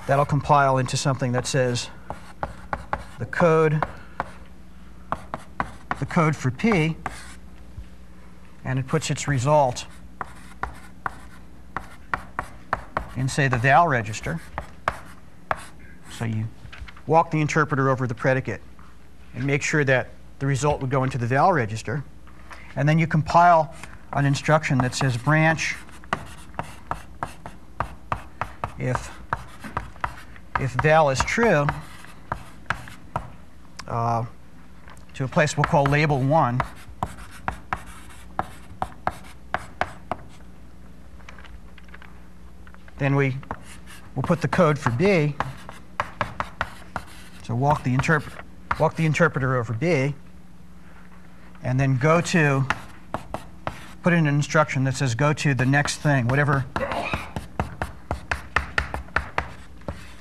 That'll 0.07 0.25
compile 0.25 0.79
into 0.79 0.97
something 0.97 1.33
that 1.33 1.47
says 1.47 1.91
the 3.19 3.27
code, 3.27 3.85
the 6.01 6.07
code 6.07 6.35
for 6.35 6.51
P, 6.51 6.97
and 8.65 8.79
it 8.79 8.87
puts 8.87 9.11
its 9.11 9.29
result 9.29 9.85
in, 13.17 13.29
say, 13.29 13.49
the 13.49 13.59
val 13.59 13.87
register. 13.87 14.41
So 16.13 16.25
you 16.25 16.47
walk 17.07 17.31
the 17.31 17.41
interpreter 17.41 17.91
over 17.91 18.07
the 18.07 18.15
predicate 18.15 18.63
and 19.35 19.45
make 19.45 19.63
sure 19.63 19.85
that 19.85 20.09
the 20.39 20.47
result 20.47 20.81
would 20.81 20.91
go 20.91 21.05
into 21.05 21.19
the 21.19 21.27
val 21.27 21.53
register. 21.53 22.03
And 22.77 22.89
then 22.89 22.99
you 22.99 23.07
compile 23.07 23.75
an 24.13 24.25
instruction 24.25 24.79
that 24.79 24.95
says 24.95 25.17
branch 25.17 25.77
if 28.79 29.11
if 30.61 30.73
val 30.83 31.11
is 31.11 31.19
true 31.21 31.67
uh, 33.87 34.25
to 35.15 35.25
a 35.25 35.29
place 35.29 35.57
we'll 35.57 35.65
call 35.65 35.85
label 35.85 36.21
1 36.21 36.61
then 42.99 43.15
we 43.15 43.37
will 44.15 44.23
put 44.23 44.41
the 44.41 44.49
code 44.49 44.79
for 44.79 44.91
B. 44.91 45.35
So 47.45 47.55
walk 47.55 47.85
the, 47.85 47.97
interp 47.97 48.25
walk 48.79 48.97
the 48.97 49.07
interpreter 49.07 49.57
over 49.57 49.73
B. 49.73 50.15
And 51.63 51.79
then 51.79 51.97
go 51.97 52.21
to 52.21 52.67
put 54.09 54.15
in 54.15 54.27
an 54.27 54.35
instruction 54.35 54.85
that 54.85 54.97
says 54.97 55.15
go 55.15 55.35
to 55.35 55.53
the 55.53 55.67
next 55.67 55.97
thing 55.97 56.27
whatever 56.29 56.65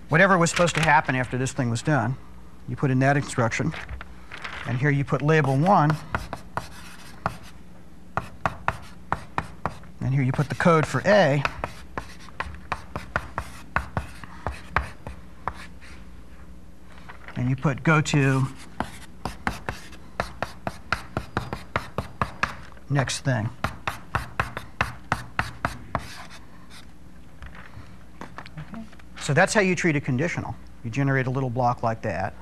whatever 0.09 0.37
was 0.37 0.49
supposed 0.49 0.75
to 0.75 0.81
happen 0.81 1.15
after 1.15 1.37
this 1.37 1.53
thing 1.53 1.69
was 1.69 1.81
done, 1.81 2.17
you 2.67 2.75
put 2.75 2.91
in 2.91 2.99
that 2.99 3.15
instruction. 3.15 3.73
And 4.67 4.77
here 4.77 4.89
you 4.89 5.05
put 5.05 5.21
label 5.21 5.55
1. 5.55 5.95
And 10.01 10.13
here 10.13 10.21
you 10.21 10.33
put 10.33 10.49
the 10.49 10.55
code 10.55 10.85
for 10.85 11.01
A. 11.05 11.41
And 17.37 17.49
you 17.49 17.55
put 17.55 17.83
go 17.83 18.01
to 18.01 18.47
next 22.89 23.19
thing. 23.19 23.49
So 29.27 29.33
that's 29.33 29.53
how 29.53 29.59
you 29.59 29.75
treat 29.75 29.97
a 29.97 29.99
conditional. 29.99 30.55
You 30.85 30.89
generate 30.89 31.27
a 31.27 31.29
little 31.29 31.49
block 31.49 31.83
like 31.83 32.01
that. 32.03 32.33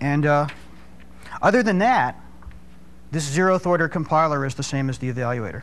And 0.00 0.26
uh, 0.26 0.48
other 1.40 1.62
than 1.62 1.78
that, 1.78 2.20
this 3.12 3.30
zeroth 3.30 3.64
order 3.64 3.88
compiler 3.88 4.44
is 4.44 4.56
the 4.56 4.64
same 4.64 4.90
as 4.90 4.98
the 4.98 5.12
evaluator. 5.12 5.62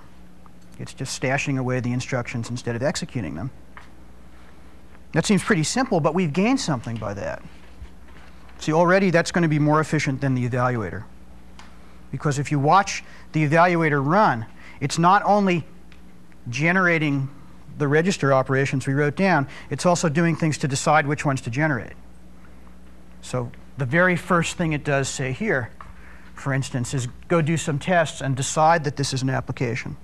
It's 0.79 0.93
just 0.93 1.21
stashing 1.21 1.59
away 1.59 1.81
the 1.81 1.91
instructions 1.91 2.49
instead 2.49 2.77
of 2.77 2.81
executing 2.81 3.35
them. 3.35 3.51
That 5.11 5.25
seems 5.25 5.43
pretty 5.43 5.63
simple, 5.63 5.99
but 5.99 6.15
we've 6.15 6.31
gained 6.31 6.61
something 6.61 6.95
by 6.95 7.13
that. 7.15 7.43
See, 8.59 8.71
already 8.71 9.09
that's 9.09 9.33
going 9.33 9.41
to 9.41 9.49
be 9.49 9.59
more 9.59 9.81
efficient 9.81 10.21
than 10.21 10.33
the 10.33 10.47
evaluator. 10.47 11.03
Because 12.09 12.39
if 12.39 12.53
you 12.53 12.59
watch 12.59 13.03
the 13.33 13.45
evaluator 13.45 14.01
run, 14.01 14.45
it's 14.79 14.97
not 14.97 15.23
only 15.25 15.67
generating 16.47 17.29
the 17.79 17.87
register 17.87 18.33
operations 18.33 18.85
we 18.85 18.93
wrote 18.93 19.15
down, 19.15 19.47
it's 19.69 19.85
also 19.85 20.09
doing 20.09 20.35
things 20.35 20.57
to 20.59 20.67
decide 20.67 21.07
which 21.07 21.25
ones 21.25 21.41
to 21.41 21.49
generate. 21.49 21.93
So 23.21 23.51
the 23.77 23.85
very 23.85 24.15
first 24.15 24.57
thing 24.57 24.73
it 24.73 24.83
does, 24.83 25.09
say 25.09 25.31
here, 25.31 25.71
for 26.35 26.53
instance, 26.53 26.93
is 26.93 27.07
go 27.27 27.41
do 27.41 27.57
some 27.57 27.79
tests 27.79 28.21
and 28.21 28.35
decide 28.35 28.83
that 28.83 28.97
this 28.97 29.13
is 29.13 29.21
an 29.21 29.29
application. 29.29 29.97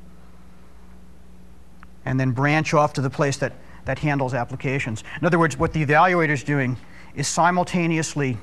And 2.05 2.19
then 2.19 2.31
branch 2.31 2.73
off 2.73 2.93
to 2.93 3.01
the 3.01 3.09
place 3.09 3.37
that, 3.37 3.53
that 3.85 3.99
handles 3.99 4.33
applications. 4.33 5.03
In 5.19 5.25
other 5.25 5.39
words, 5.39 5.57
what 5.57 5.73
the 5.73 5.85
evaluator 5.85 6.29
is 6.31 6.43
doing 6.43 6.77
is 7.15 7.27
simultaneously 7.27 8.37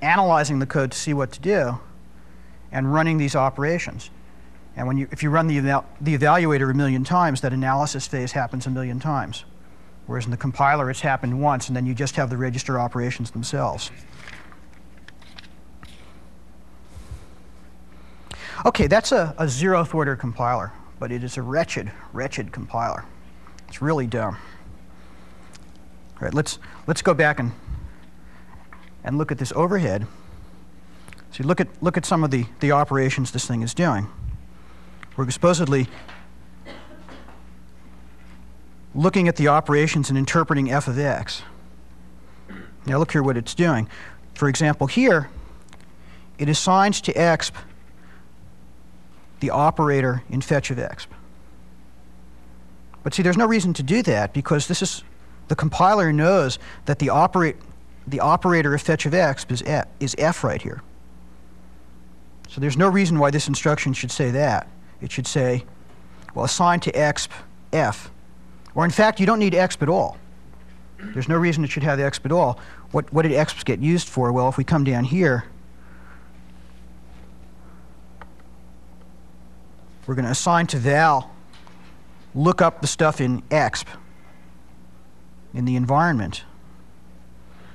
analyzing 0.00 0.58
the 0.58 0.66
code 0.66 0.92
to 0.92 0.98
see 0.98 1.12
what 1.12 1.32
to 1.32 1.40
do 1.40 1.78
and 2.70 2.92
running 2.92 3.18
these 3.18 3.34
operations. 3.34 4.10
And 4.78 4.86
when 4.86 4.96
you, 4.96 5.08
if 5.10 5.24
you 5.24 5.30
run 5.30 5.48
the, 5.48 5.58
eval 5.58 5.84
the 6.00 6.16
evaluator 6.16 6.70
a 6.70 6.74
million 6.74 7.02
times, 7.02 7.40
that 7.40 7.52
analysis 7.52 8.06
phase 8.06 8.30
happens 8.30 8.64
a 8.64 8.70
million 8.70 9.00
times. 9.00 9.44
Whereas 10.06 10.24
in 10.24 10.30
the 10.30 10.36
compiler, 10.36 10.88
it's 10.88 11.00
happened 11.00 11.42
once, 11.42 11.66
and 11.66 11.76
then 11.76 11.84
you 11.84 11.94
just 11.94 12.14
have 12.14 12.30
the 12.30 12.36
register 12.36 12.78
operations 12.78 13.32
themselves. 13.32 13.90
OK, 18.64 18.86
that's 18.86 19.10
a, 19.10 19.34
a 19.36 19.46
zeroth 19.46 19.94
order 19.96 20.14
compiler, 20.14 20.72
but 21.00 21.10
it 21.10 21.24
is 21.24 21.36
a 21.36 21.42
wretched, 21.42 21.90
wretched 22.12 22.52
compiler. 22.52 23.04
It's 23.66 23.82
really 23.82 24.06
dumb. 24.06 24.36
All 26.14 26.20
right, 26.20 26.34
let's, 26.34 26.60
let's 26.86 27.02
go 27.02 27.14
back 27.14 27.40
and, 27.40 27.50
and 29.02 29.18
look 29.18 29.32
at 29.32 29.38
this 29.38 29.52
overhead. 29.56 30.06
So 31.32 31.42
look 31.42 31.60
at, 31.60 31.66
look 31.82 31.96
at 31.96 32.06
some 32.06 32.22
of 32.22 32.30
the, 32.30 32.46
the 32.60 32.70
operations 32.70 33.32
this 33.32 33.44
thing 33.44 33.62
is 33.62 33.74
doing. 33.74 34.06
We're 35.18 35.28
supposedly 35.32 35.88
looking 38.94 39.26
at 39.26 39.34
the 39.34 39.48
operations 39.48 40.10
and 40.10 40.16
interpreting 40.16 40.70
f 40.70 40.86
of 40.86 40.96
x. 40.96 41.42
Now 42.86 42.98
look 42.98 43.10
here 43.10 43.24
what 43.24 43.36
it's 43.36 43.52
doing. 43.52 43.88
For 44.34 44.48
example, 44.48 44.86
here, 44.86 45.28
it 46.38 46.48
assigns 46.48 47.00
to 47.00 47.12
exp 47.14 47.50
the 49.40 49.50
operator 49.50 50.22
in 50.30 50.40
fetch 50.40 50.70
of 50.70 50.78
exp. 50.78 51.08
But 53.02 53.12
see, 53.12 53.24
there's 53.24 53.36
no 53.36 53.46
reason 53.46 53.74
to 53.74 53.82
do 53.82 54.04
that 54.04 54.32
because 54.32 54.68
this 54.68 54.82
is 54.82 55.02
the 55.48 55.56
compiler 55.56 56.12
knows 56.12 56.60
that 56.84 57.00
the 57.00 57.10
operate 57.10 57.56
the 58.06 58.20
operator 58.20 58.72
of 58.72 58.82
fetch 58.82 59.04
of 59.04 59.14
exp 59.14 59.50
is 59.50 59.64
f, 59.66 59.88
is 59.98 60.14
f 60.16 60.44
right 60.44 60.62
here. 60.62 60.80
So 62.48 62.60
there's 62.60 62.76
no 62.76 62.88
reason 62.88 63.18
why 63.18 63.32
this 63.32 63.48
instruction 63.48 63.92
should 63.92 64.12
say 64.12 64.30
that 64.30 64.68
it 65.00 65.12
should 65.12 65.26
say, 65.26 65.64
well, 66.34 66.44
assign 66.44 66.80
to 66.80 66.92
exp 66.92 67.28
f. 67.72 68.10
Or 68.74 68.84
in 68.84 68.90
fact, 68.90 69.20
you 69.20 69.26
don't 69.26 69.38
need 69.38 69.52
exp 69.52 69.82
at 69.82 69.88
all. 69.88 70.16
There's 70.98 71.28
no 71.28 71.36
reason 71.36 71.64
it 71.64 71.70
should 71.70 71.82
have 71.84 71.98
the 71.98 72.04
exp 72.04 72.24
at 72.24 72.32
all. 72.32 72.58
What, 72.90 73.12
what 73.12 73.22
did 73.22 73.32
exp 73.32 73.64
get 73.64 73.80
used 73.80 74.08
for? 74.08 74.32
Well, 74.32 74.48
if 74.48 74.56
we 74.56 74.64
come 74.64 74.84
down 74.84 75.04
here, 75.04 75.44
we're 80.06 80.14
going 80.14 80.24
to 80.24 80.30
assign 80.30 80.66
to 80.68 80.78
val, 80.78 81.30
look 82.34 82.62
up 82.62 82.80
the 82.80 82.86
stuff 82.86 83.20
in 83.20 83.42
exp 83.42 83.86
in 85.54 85.64
the 85.64 85.76
environment. 85.76 86.44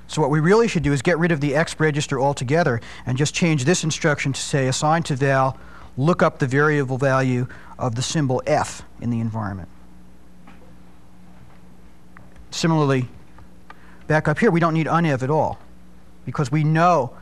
So 0.07 0.21
what 0.21 0.29
we 0.29 0.39
really 0.39 0.67
should 0.67 0.83
do 0.83 0.93
is 0.93 1.01
get 1.01 1.17
rid 1.17 1.31
of 1.31 1.41
the 1.41 1.51
exp 1.51 1.79
register 1.79 2.19
altogether 2.19 2.81
and 3.05 3.17
just 3.17 3.33
change 3.33 3.65
this 3.65 3.83
instruction 3.83 4.33
to 4.33 4.39
say 4.39 4.67
assign 4.67 5.03
to 5.03 5.15
val 5.15 5.57
look 5.97 6.21
up 6.21 6.39
the 6.39 6.47
variable 6.47 6.97
value 6.97 7.47
of 7.77 7.95
the 7.95 8.01
symbol 8.01 8.41
f 8.45 8.83
in 9.01 9.09
the 9.09 9.19
environment. 9.19 9.69
Similarly, 12.51 13.07
back 14.07 14.27
up 14.27 14.39
here, 14.39 14.51
we 14.51 14.59
don't 14.59 14.73
need 14.73 14.88
unev 14.88 15.23
at 15.23 15.29
all 15.29 15.59
because 16.25 16.51
we 16.51 16.63
know 16.63 17.15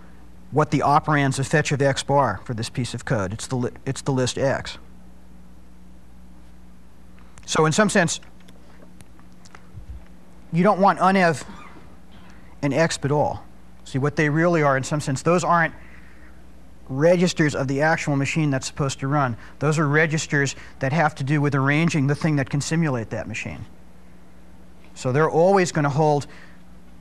what 0.51 0.71
the 0.71 0.79
operands 0.79 1.39
of 1.39 1.47
fetch 1.47 1.71
of 1.71 1.81
x 1.81 2.03
bar 2.03 2.41
for 2.43 2.53
this 2.53 2.69
piece 2.69 2.93
of 2.93 3.05
code. 3.05 3.33
It's 3.33 3.47
the, 3.47 3.71
it's 3.85 4.01
the 4.01 4.11
list 4.11 4.37
x. 4.37 4.77
So 7.45 7.65
in 7.65 7.71
some 7.71 7.89
sense, 7.89 8.19
you 10.53 10.63
don't 10.63 10.79
want 10.79 10.99
unev 10.99 11.43
and 12.61 12.73
exp 12.73 13.05
at 13.05 13.11
all. 13.11 13.43
See, 13.85 13.97
what 13.97 14.15
they 14.15 14.29
really 14.29 14.61
are, 14.61 14.77
in 14.77 14.83
some 14.83 15.01
sense, 15.01 15.21
those 15.21 15.43
aren't 15.43 15.73
registers 16.91 17.55
of 17.55 17.67
the 17.67 17.81
actual 17.81 18.15
machine 18.15 18.49
that's 18.51 18.67
supposed 18.67 18.99
to 18.99 19.07
run. 19.07 19.37
Those 19.59 19.79
are 19.79 19.87
registers 19.87 20.55
that 20.79 20.93
have 20.93 21.15
to 21.15 21.23
do 21.23 21.41
with 21.41 21.55
arranging 21.55 22.07
the 22.07 22.15
thing 22.15 22.35
that 22.35 22.49
can 22.49 22.61
simulate 22.61 23.09
that 23.11 23.27
machine. 23.27 23.65
So 24.93 25.11
they're 25.11 25.29
always 25.29 25.71
going 25.71 25.83
to 25.83 25.89
hold 25.89 26.27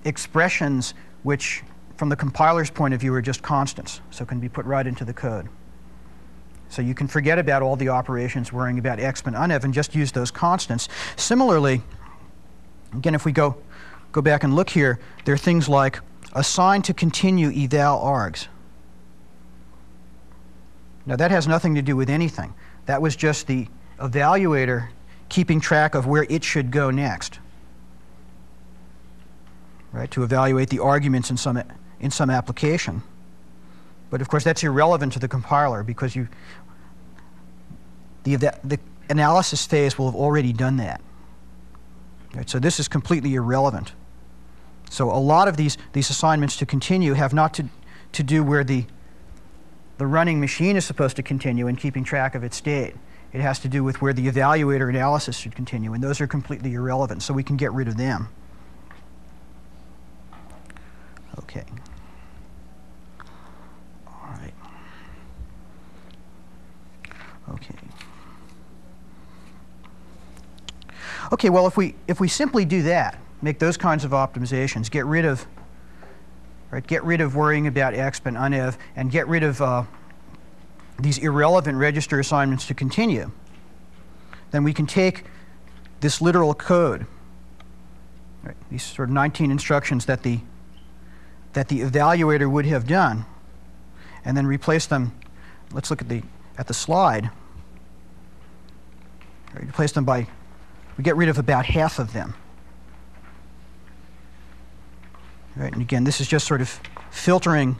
expressions 0.04 0.94
which, 1.22 1.62
from 1.96 2.08
the 2.08 2.16
compiler's 2.16 2.70
point 2.70 2.94
of 2.94 3.00
view, 3.00 3.12
are 3.14 3.22
just 3.22 3.42
constants, 3.42 4.00
so 4.10 4.24
can 4.24 4.40
be 4.40 4.48
put 4.48 4.64
right 4.64 4.86
into 4.86 5.04
the 5.04 5.12
code. 5.12 5.48
So 6.68 6.82
you 6.82 6.94
can 6.94 7.08
forget 7.08 7.38
about 7.38 7.62
all 7.62 7.74
the 7.74 7.88
operations 7.88 8.52
worrying 8.52 8.78
about 8.78 8.98
exp 8.98 9.26
and 9.26 9.34
unev 9.34 9.64
and 9.64 9.74
just 9.74 9.94
use 9.94 10.12
those 10.12 10.30
constants. 10.30 10.88
Similarly, 11.16 11.82
again, 12.94 13.14
if 13.14 13.24
we 13.24 13.32
go, 13.32 13.56
go 14.12 14.22
back 14.22 14.44
and 14.44 14.54
look 14.54 14.70
here, 14.70 15.00
there 15.24 15.34
are 15.34 15.38
things 15.38 15.68
like 15.68 15.98
assign 16.32 16.82
to 16.82 16.94
continue 16.94 17.48
eval 17.48 18.00
args. 18.00 18.46
Now, 21.10 21.16
that 21.16 21.32
has 21.32 21.48
nothing 21.48 21.74
to 21.74 21.82
do 21.82 21.96
with 21.96 22.08
anything. 22.08 22.54
That 22.86 23.02
was 23.02 23.16
just 23.16 23.48
the 23.48 23.66
evaluator 23.98 24.90
keeping 25.28 25.60
track 25.60 25.96
of 25.96 26.06
where 26.06 26.24
it 26.30 26.44
should 26.44 26.70
go 26.70 26.92
next, 26.92 27.40
right, 29.90 30.08
to 30.12 30.22
evaluate 30.22 30.70
the 30.70 30.78
arguments 30.78 31.28
in 31.28 31.36
some, 31.36 31.60
in 31.98 32.12
some 32.12 32.30
application. 32.30 33.02
But 34.08 34.20
of 34.20 34.28
course, 34.28 34.44
that's 34.44 34.62
irrelevant 34.62 35.14
to 35.14 35.18
the 35.18 35.26
compiler 35.26 35.82
because 35.82 36.14
you, 36.14 36.28
the, 38.22 38.36
the 38.62 38.78
analysis 39.08 39.66
phase 39.66 39.98
will 39.98 40.06
have 40.06 40.14
already 40.14 40.52
done 40.52 40.76
that. 40.76 41.00
Right, 42.36 42.48
so 42.48 42.60
this 42.60 42.78
is 42.78 42.86
completely 42.86 43.34
irrelevant. 43.34 43.94
So 44.90 45.10
a 45.10 45.18
lot 45.18 45.48
of 45.48 45.56
these, 45.56 45.76
these 45.92 46.08
assignments 46.08 46.56
to 46.58 46.66
continue 46.66 47.14
have 47.14 47.34
not 47.34 47.52
to, 47.54 47.66
to 48.12 48.22
do 48.22 48.44
where 48.44 48.62
the, 48.62 48.86
the 50.00 50.06
running 50.06 50.40
machine 50.40 50.76
is 50.76 50.84
supposed 50.86 51.14
to 51.14 51.22
continue 51.22 51.66
and 51.66 51.76
keeping 51.76 52.02
track 52.04 52.34
of 52.34 52.42
its 52.42 52.56
state. 52.56 52.94
It 53.34 53.42
has 53.42 53.58
to 53.58 53.68
do 53.68 53.84
with 53.84 54.00
where 54.00 54.14
the 54.14 54.26
evaluator 54.28 54.88
analysis 54.88 55.36
should 55.36 55.54
continue, 55.54 55.92
and 55.92 56.02
those 56.02 56.22
are 56.22 56.26
completely 56.26 56.72
irrelevant, 56.72 57.22
so 57.22 57.34
we 57.34 57.42
can 57.42 57.58
get 57.58 57.70
rid 57.72 57.86
of 57.86 57.98
them. 57.98 58.30
Okay. 61.40 61.64
All 64.06 64.30
right. 64.30 64.54
Okay. 67.50 67.74
Okay, 71.30 71.50
well, 71.50 71.66
if 71.66 71.76
we, 71.76 71.94
if 72.08 72.20
we 72.20 72.26
simply 72.26 72.64
do 72.64 72.80
that, 72.84 73.18
make 73.42 73.58
those 73.58 73.76
kinds 73.76 74.06
of 74.06 74.12
optimizations, 74.12 74.90
get 74.90 75.04
rid 75.04 75.26
of, 75.26 75.46
right, 76.70 76.86
get 76.86 77.02
rid 77.04 77.20
of 77.20 77.34
worrying 77.34 77.66
about 77.66 77.94
exp 77.94 78.26
and 78.26 78.36
unev, 78.36 78.76
and 78.96 79.10
get 79.10 79.26
rid 79.28 79.42
of 79.42 79.60
uh, 79.60 79.84
these 80.98 81.18
irrelevant 81.18 81.78
register 81.78 82.20
assignments 82.20 82.66
to 82.66 82.74
continue, 82.74 83.30
then 84.50 84.64
we 84.64 84.72
can 84.72 84.86
take 84.86 85.24
this 86.00 86.20
literal 86.20 86.54
code, 86.54 87.06
right, 88.42 88.56
these 88.70 88.82
sort 88.82 89.08
of 89.08 89.14
19 89.14 89.50
instructions 89.50 90.06
that 90.06 90.22
the, 90.22 90.40
that 91.52 91.68
the 91.68 91.80
evaluator 91.80 92.50
would 92.50 92.66
have 92.66 92.86
done, 92.86 93.24
and 94.24 94.36
then 94.36 94.46
replace 94.46 94.86
them. 94.86 95.12
Let's 95.72 95.90
look 95.90 96.02
at 96.02 96.08
the, 96.08 96.22
at 96.58 96.66
the 96.66 96.74
slide. 96.74 97.30
Right, 99.54 99.64
replace 99.64 99.92
them 99.92 100.04
by, 100.04 100.26
we 100.96 101.04
get 101.04 101.16
rid 101.16 101.28
of 101.28 101.38
about 101.38 101.66
half 101.66 101.98
of 101.98 102.12
them. 102.12 102.34
Right, 105.56 105.72
and 105.72 105.82
again, 105.82 106.04
this 106.04 106.20
is 106.20 106.28
just 106.28 106.46
sort 106.46 106.60
of 106.60 106.80
filtering 107.10 107.76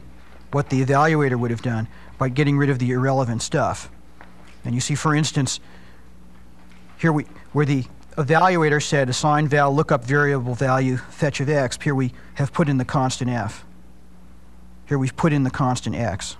what 0.51 0.69
the 0.69 0.83
evaluator 0.83 1.39
would 1.39 1.51
have 1.51 1.61
done 1.61 1.87
by 2.17 2.29
getting 2.29 2.57
rid 2.57 2.69
of 2.69 2.79
the 2.79 2.91
irrelevant 2.91 3.41
stuff. 3.41 3.89
And 4.65 4.75
you 4.75 4.81
see, 4.81 4.95
for 4.95 5.15
instance, 5.15 5.59
here 6.97 7.11
we, 7.11 7.25
where 7.53 7.65
the 7.65 7.85
evaluator 8.17 8.83
said 8.83 9.09
assign 9.09 9.47
val 9.47 9.73
lookup 9.73 10.03
variable 10.03 10.53
value 10.53 10.97
fetch 10.97 11.39
of 11.39 11.49
x, 11.49 11.79
here 11.81 11.95
we 11.95 12.13
have 12.35 12.51
put 12.53 12.67
in 12.69 12.77
the 12.77 12.85
constant 12.85 13.31
f. 13.31 13.65
Here 14.85 14.97
we've 14.97 15.15
put 15.15 15.31
in 15.31 15.43
the 15.43 15.49
constant 15.49 15.95
x. 15.95 16.35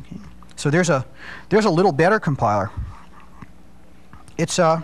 Okay. 0.00 0.16
So 0.56 0.68
there's 0.68 0.90
a, 0.90 1.06
there's 1.48 1.64
a 1.64 1.70
little 1.70 1.92
better 1.92 2.18
compiler. 2.18 2.70
It's, 4.36 4.58
uh, 4.58 4.80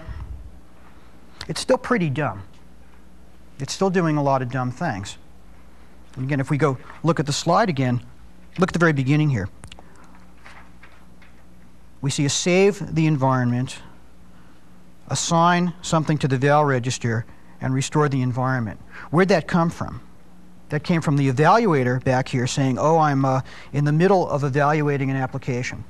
it's 1.49 1.61
still 1.61 1.79
pretty 1.79 2.09
dumb. 2.09 2.43
It's 3.59 3.73
still 3.73 3.91
doing 3.91 4.17
a 4.17 4.23
lot 4.23 4.43
of 4.43 4.51
dumb 4.51 4.71
things. 4.71 5.19
And 6.15 6.25
again, 6.25 6.41
if 6.41 6.51
we 6.51 6.59
go 6.59 6.79
look 7.03 7.21
at 7.21 7.27
the 7.27 7.33
slide 7.33 7.69
again, 7.69 8.01
look 8.59 8.71
at 8.71 8.73
the 8.73 8.79
very 8.79 8.93
beginning 8.93 9.31
here. 9.31 9.49
We 12.01 12.11
see 12.11 12.25
a 12.25 12.31
save 12.31 12.95
the 12.95 13.07
environment, 13.07 13.79
assign 15.09 15.75
something 15.83 16.19
to 16.19 16.29
the 16.29 16.39
val 16.39 16.65
register, 16.65 17.27
and 17.61 17.75
restore 17.75 18.09
the 18.09 18.23
environment. 18.23 18.81
Where'd 19.11 19.29
that 19.29 19.49
come 19.49 19.71
from? 19.71 20.01
That 20.69 20.85
came 20.85 21.01
from 21.01 21.17
the 21.17 21.29
evaluator 21.31 22.03
back 22.05 22.29
here 22.29 22.47
saying, 22.47 22.79
oh, 22.79 22.99
I'm 22.99 23.25
uh, 23.25 23.41
in 23.73 23.85
the 23.85 23.93
middle 23.93 24.29
of 24.29 24.45
evaluating 24.45 25.11
an 25.11 25.17
application. 25.17 25.83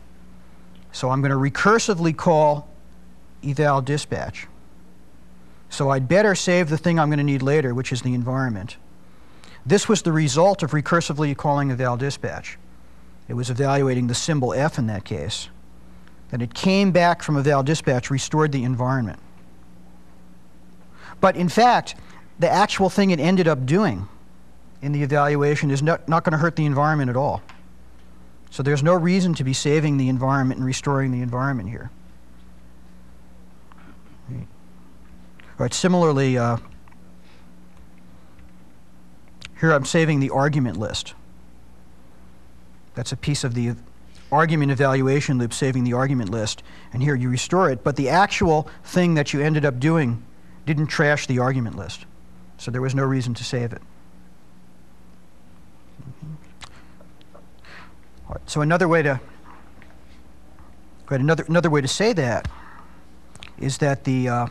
So 0.92 1.10
I'm 1.10 1.20
going 1.20 1.32
to 1.32 1.36
recursively 1.36 2.16
call 2.16 2.68
eval 3.44 3.82
dispatch. 3.82 4.46
So 5.70 5.90
I'd 5.90 6.08
better 6.08 6.34
save 6.34 6.68
the 6.68 6.78
thing 6.78 6.98
I'm 6.98 7.08
going 7.08 7.18
to 7.18 7.24
need 7.24 7.42
later, 7.42 7.74
which 7.74 7.92
is 7.92 8.02
the 8.02 8.14
environment. 8.14 8.76
This 9.66 9.88
was 9.88 10.02
the 10.02 10.12
result 10.12 10.62
of 10.62 10.70
recursively 10.70 11.36
calling 11.36 11.70
eval 11.70 11.96
dispatch. 11.96 12.58
It 13.28 13.34
was 13.34 13.50
evaluating 13.50 14.06
the 14.06 14.14
symbol 14.14 14.54
F 14.54 14.78
in 14.78 14.86
that 14.86 15.04
case. 15.04 15.50
Then 16.30 16.40
it 16.40 16.54
came 16.54 16.90
back 16.90 17.22
from 17.22 17.36
eval 17.36 17.62
dispatch, 17.62 18.10
restored 18.10 18.52
the 18.52 18.64
environment. 18.64 19.18
But 21.20 21.36
in 21.36 21.48
fact, 21.48 21.96
the 22.38 22.48
actual 22.48 22.88
thing 22.88 23.10
it 23.10 23.20
ended 23.20 23.48
up 23.48 23.66
doing 23.66 24.08
in 24.80 24.92
the 24.92 25.02
evaluation 25.02 25.70
is 25.70 25.82
not, 25.82 26.08
not 26.08 26.24
going 26.24 26.32
to 26.32 26.38
hurt 26.38 26.56
the 26.56 26.64
environment 26.64 27.10
at 27.10 27.16
all. 27.16 27.42
So 28.50 28.62
there's 28.62 28.82
no 28.82 28.94
reason 28.94 29.34
to 29.34 29.44
be 29.44 29.52
saving 29.52 29.98
the 29.98 30.08
environment 30.08 30.58
and 30.58 30.66
restoring 30.66 31.10
the 31.10 31.20
environment 31.20 31.68
here. 31.68 31.90
All 35.58 35.64
right, 35.64 35.74
similarly, 35.74 36.38
uh, 36.38 36.56
here 39.58 39.72
I'm 39.72 39.84
saving 39.84 40.20
the 40.20 40.30
argument 40.30 40.76
list. 40.76 41.14
That's 42.94 43.10
a 43.10 43.16
piece 43.16 43.42
of 43.42 43.54
the 43.54 43.74
argument 44.30 44.70
evaluation 44.70 45.38
loop, 45.38 45.52
saving 45.52 45.82
the 45.82 45.94
argument 45.94 46.30
list. 46.30 46.62
And 46.92 47.02
here 47.02 47.16
you 47.16 47.28
restore 47.28 47.70
it. 47.70 47.82
But 47.82 47.96
the 47.96 48.08
actual 48.08 48.68
thing 48.84 49.14
that 49.14 49.32
you 49.32 49.40
ended 49.40 49.64
up 49.64 49.80
doing 49.80 50.22
didn't 50.64 50.86
trash 50.86 51.26
the 51.26 51.40
argument 51.40 51.76
list. 51.76 52.06
So 52.56 52.70
there 52.70 52.82
was 52.82 52.94
no 52.94 53.04
reason 53.04 53.34
to 53.34 53.42
save 53.42 53.72
it. 53.72 53.82
Right, 58.28 58.40
so 58.46 58.60
another 58.60 58.86
way 58.86 59.02
to 59.02 59.20
right, 61.10 61.18
another 61.18 61.44
another 61.48 61.70
way 61.70 61.80
to 61.80 61.88
say 61.88 62.12
that 62.12 62.46
is 63.58 63.78
that 63.78 64.04
the 64.04 64.28
uh, 64.28 64.46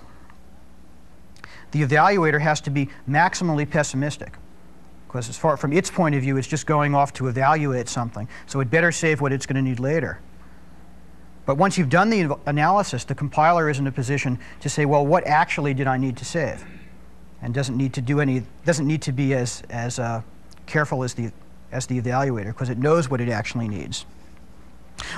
the 1.78 1.96
evaluator 1.96 2.42
has 2.42 2.62
to 2.62 2.70
be 2.70 2.90
maximally 3.10 3.70
pessimistic. 3.70 4.34
Because 5.08 5.30
as 5.30 5.38
far 5.38 5.58
from 5.58 5.72
its 5.72 5.90
point 5.90 6.16
of 6.16 6.22
view, 6.22 6.38
it's 6.38 6.48
just 6.48 6.66
going 6.66 6.94
off 6.94 7.14
to 7.14 7.28
evaluate 7.28 7.88
something. 7.88 8.28
So 8.46 8.60
it 8.60 8.70
better 8.70 8.92
save 8.92 9.22
what 9.22 9.32
it's 9.32 9.46
going 9.46 9.56
to 9.56 9.62
need 9.62 9.80
later. 9.80 10.20
But 11.46 11.56
once 11.58 11.78
you've 11.78 11.90
done 11.90 12.10
the 12.10 12.38
analysis, 12.46 13.06
the 13.06 13.16
compiler 13.16 13.70
is 13.70 13.80
in 13.80 13.88
a 13.88 13.92
position 13.92 14.38
to 14.60 14.70
say, 14.70 14.86
well, 14.86 15.06
what 15.06 15.26
actually 15.26 15.74
did 15.74 15.88
I 15.88 15.98
need 15.98 16.18
to 16.18 16.26
save? 16.26 16.66
And 17.42 17.54
doesn't 17.54 17.78
need 17.78 17.94
to 17.94 18.02
do 18.02 18.20
any, 18.20 18.44
doesn't 18.66 18.86
need 18.86 19.02
to 19.04 19.14
be 19.14 19.34
as, 19.34 19.64
as 19.70 19.98
uh, 19.98 20.22
careful 20.66 21.04
as 21.04 21.14
the, 21.14 21.32
as 21.72 21.86
the 21.86 22.02
evaluator, 22.02 22.48
because 22.48 22.70
it 22.70 22.78
knows 22.78 23.10
what 23.10 23.22
it 23.22 23.30
actually 23.30 23.70
needs. 23.70 24.06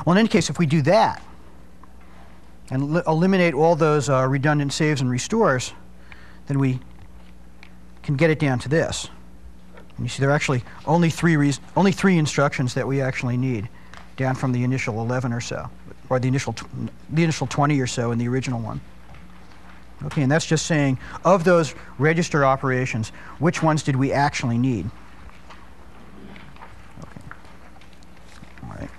Well, 0.06 0.14
in 0.14 0.20
any 0.20 0.28
case, 0.28 0.52
if 0.52 0.60
we 0.60 0.68
do 0.68 0.84
that, 0.84 1.24
and 2.70 3.02
eliminate 3.08 3.56
all 3.56 3.76
those 3.76 4.10
uh, 4.10 4.28
redundant 4.28 4.72
saves 4.72 5.02
and 5.02 5.10
restores, 5.10 5.74
then 6.50 6.58
we 6.60 6.80
can 8.02 8.16
get 8.16 8.32
it 8.32 8.40
down 8.40 8.60
to 8.60 8.68
this. 8.68 9.08
And 9.96 10.06
you 10.06 10.10
see 10.10 10.20
there 10.20 10.32
are 10.32 10.36
actually 10.36 10.64
only 10.86 11.10
three, 11.10 11.54
only 11.78 11.92
three 11.92 12.18
instructions 12.18 12.74
that 12.74 12.88
we 12.88 13.02
actually 13.02 13.38
need 13.38 13.70
down 14.18 14.36
from 14.36 14.52
the 14.52 14.64
initial 14.64 15.00
11 15.00 15.32
or 15.32 15.40
so, 15.40 15.70
or 16.10 16.20
the 16.20 16.28
initial, 16.28 16.56
the 17.12 17.24
initial 17.24 17.46
20 17.46 17.80
or 17.80 17.88
so 17.88 18.12
in 18.12 18.18
the 18.18 18.28
original 18.28 18.60
one. 18.60 18.82
Okay, 20.06 20.24
and 20.24 20.32
that's 20.32 20.46
just 20.46 20.66
saying, 20.66 20.98
of 21.24 21.44
those 21.44 21.76
register 22.00 22.44
operations, 22.44 23.10
which 23.38 23.62
ones 23.62 23.84
did 23.84 23.96
we 23.96 24.12
actually 24.12 24.58
need? 24.58 24.90
Okay. 27.04 27.22
All 28.64 28.70
right. 28.70 28.90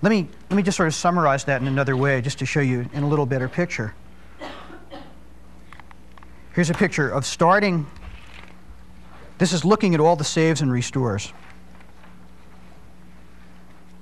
Let 0.00 0.10
me, 0.10 0.28
let 0.48 0.56
me 0.56 0.62
just 0.62 0.76
sort 0.76 0.86
of 0.86 0.94
summarize 0.94 1.44
that 1.44 1.60
in 1.60 1.66
another 1.66 1.96
way, 1.96 2.20
just 2.20 2.38
to 2.38 2.46
show 2.46 2.60
you 2.60 2.88
in 2.92 3.02
a 3.02 3.08
little 3.08 3.26
better 3.26 3.48
picture. 3.48 3.94
Here's 6.54 6.70
a 6.70 6.74
picture 6.74 7.08
of 7.10 7.26
starting. 7.26 7.86
This 9.38 9.52
is 9.52 9.64
looking 9.64 9.92
at 9.94 10.00
all 10.00 10.14
the 10.14 10.22
saves 10.22 10.60
and 10.60 10.70
restores. 10.70 11.32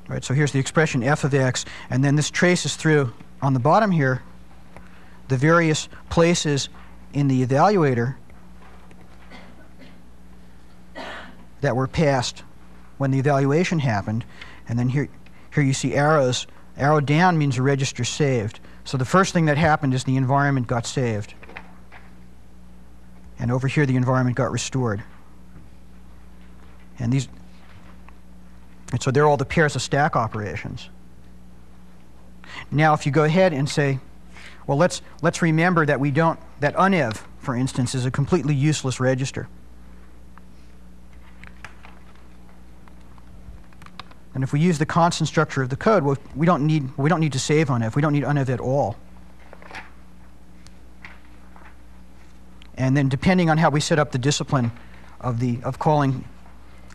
Right, 0.07 0.23
so 0.23 0.35
here's 0.35 0.53
the 0.53 0.59
expression 0.59 1.03
f 1.03 1.25
of 1.25 1.33
x, 1.33 1.65
and 1.89 2.05
then 2.05 2.17
this 2.17 2.31
traces 2.31 2.77
through 2.77 3.15
on 3.41 3.55
the 3.55 3.61
bottom 3.61 3.91
here 3.91 4.23
the 5.29 5.39
various 5.39 5.89
places 6.11 6.69
in 7.15 7.29
the 7.29 7.47
evaluator 7.47 8.17
that 11.63 11.75
were 11.75 11.87
passed 11.87 12.43
when 12.99 13.11
the 13.11 13.19
evaluation 13.19 13.79
happened. 13.79 14.27
And 14.69 14.79
then 14.79 14.91
here, 14.91 15.09
here 15.55 15.63
you 15.63 15.73
see 15.73 15.95
arrows. 15.95 16.47
Arrow 16.77 17.01
down 17.01 17.39
means 17.39 17.57
a 17.57 17.63
register 17.63 18.05
saved. 18.05 18.61
So 18.85 18.99
the 18.99 19.07
first 19.07 19.33
thing 19.33 19.47
that 19.47 19.57
happened 19.57 19.95
is 19.95 20.05
the 20.05 20.17
environment 20.17 20.67
got 20.67 20.85
saved. 20.85 21.33
And 23.39 23.51
over 23.51 23.67
here, 23.69 23.87
the 23.87 23.97
environment 23.97 24.37
got 24.37 24.51
restored. 24.53 25.03
And 26.99 27.13
these, 27.13 27.29
and 28.93 29.03
so 29.03 29.11
they're 29.11 29.27
all 29.27 29.37
the 29.37 29.45
pairs 29.45 29.75
of 29.75 29.83
stack 29.83 30.15
operations. 30.17 30.89
Now, 32.71 32.95
if 32.95 33.07
you 33.07 33.13
go 33.13 33.25
ahead 33.25 33.53
and 33.53 33.69
say, 33.69 33.99
well, 34.67 34.79
let's, 34.79 35.03
let's 35.23 35.43
remember 35.43 35.85
that 35.87 35.99
we 35.99 36.11
don't, 36.11 36.39
that 36.61 36.75
unev, 36.77 37.23
for 37.39 37.57
instance, 37.57 37.95
is 37.95 38.07
a 38.07 38.11
completely 38.11 38.55
useless 38.55 39.01
register. 39.01 39.49
And 44.35 44.43
if 44.43 44.53
we 44.53 44.61
use 44.61 44.79
the 44.79 44.87
constant 44.87 45.29
structure 45.29 45.63
of 45.63 45.69
the 45.69 45.77
code, 45.77 46.03
well, 46.05 46.17
we 46.35 46.47
don't 46.47 46.67
need, 46.67 46.97
we 46.97 47.11
don't 47.11 47.21
need 47.21 47.33
to 47.33 47.39
save 47.39 47.69
unev. 47.69 47.95
We 47.95 48.03
don't 48.03 48.13
need 48.13 48.25
unev 48.25 48.49
at 48.49 48.61
all. 48.61 48.97
And 52.83 52.97
then 52.97 53.09
depending 53.09 53.49
on 53.49 53.59
how 53.59 53.71
we 53.71 53.79
set 53.79 54.01
up 54.01 54.11
the 54.11 54.19
discipline 54.19 54.73
of, 55.21 55.39
the, 55.39 55.61
of, 55.63 55.79
calling, 55.79 56.25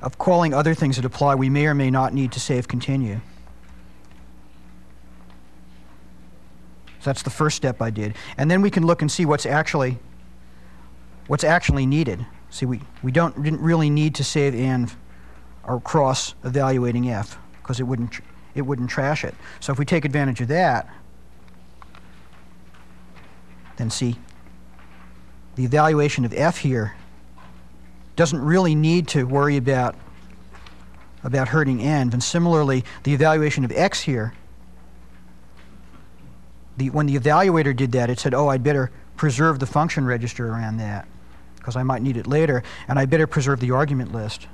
of 0.02 0.18
calling 0.18 0.54
other 0.54 0.74
things 0.74 0.98
that 0.98 1.06
apply, 1.06 1.36
we 1.36 1.50
may 1.50 1.66
or 1.66 1.74
may 1.74 1.90
not 1.90 2.14
need 2.14 2.34
to 2.34 2.42
save 2.42 2.68
continue. 2.68 3.22
So 7.00 7.06
that's 7.06 7.22
the 7.22 7.30
first 7.30 7.56
step 7.56 7.82
I 7.82 7.90
did. 7.90 8.16
And 8.38 8.52
then 8.52 8.62
we 8.62 8.70
can 8.70 8.86
look 8.86 9.02
and 9.02 9.10
see 9.10 9.26
what's 9.26 9.46
actually, 9.46 9.98
what's 11.28 11.46
actually 11.46 11.86
needed. 11.86 12.26
See, 12.50 12.66
we, 12.66 12.82
we 13.02 13.14
don't, 13.14 13.42
didn't 13.42 13.62
really 13.62 13.90
need 13.90 14.14
to 14.16 14.26
save 14.26 14.56
and 14.56 14.94
or 15.64 15.80
cross 15.80 16.36
evaluating 16.44 17.10
f 17.10 17.38
because 17.62 17.80
it 17.80 17.84
wouldn't, 17.84 18.20
it 18.56 18.64
wouldn't 18.64 18.90
trash 18.90 19.24
it. 19.24 19.36
So 19.62 19.72
if 19.72 19.80
we 19.80 19.86
take 19.86 20.04
advantage 20.04 20.42
of 20.42 20.50
that, 20.50 20.90
then 23.78 23.90
see, 23.90 24.18
the 25.58 25.66
evaluation 25.66 26.24
of 26.24 26.34
f 26.36 26.60
here 26.60 26.94
doesn't 28.16 28.40
really 28.40 28.76
need 28.76 29.08
to 29.10 29.24
worry 29.26 29.58
about, 29.58 29.96
about 31.24 31.48
hurting 31.48 31.80
env. 31.80 32.14
And 32.14 32.24
similarly, 32.24 32.86
the 33.04 33.14
evaluation 33.14 33.66
of 33.66 33.72
x 33.72 34.00
here, 34.02 34.34
the, 36.78 36.92
when 36.92 37.08
the 37.08 37.16
evaluator 37.16 37.76
did 37.76 37.92
that, 37.94 38.12
it 38.12 38.20
said, 38.20 38.36
oh, 38.36 38.50
I'd 38.50 38.64
better 38.64 38.92
preserve 39.16 39.60
the 39.60 39.66
function 39.66 40.06
register 40.06 40.48
around 40.48 40.78
that 40.78 41.08
because 41.58 41.76
I 41.76 41.82
might 41.82 42.04
need 42.04 42.18
it 42.18 42.28
later, 42.28 42.64
and 42.88 43.00
I 43.00 43.06
better 43.06 43.26
preserve 43.26 43.60
the 43.60 43.72
argument 43.72 44.14
list. 44.14 44.48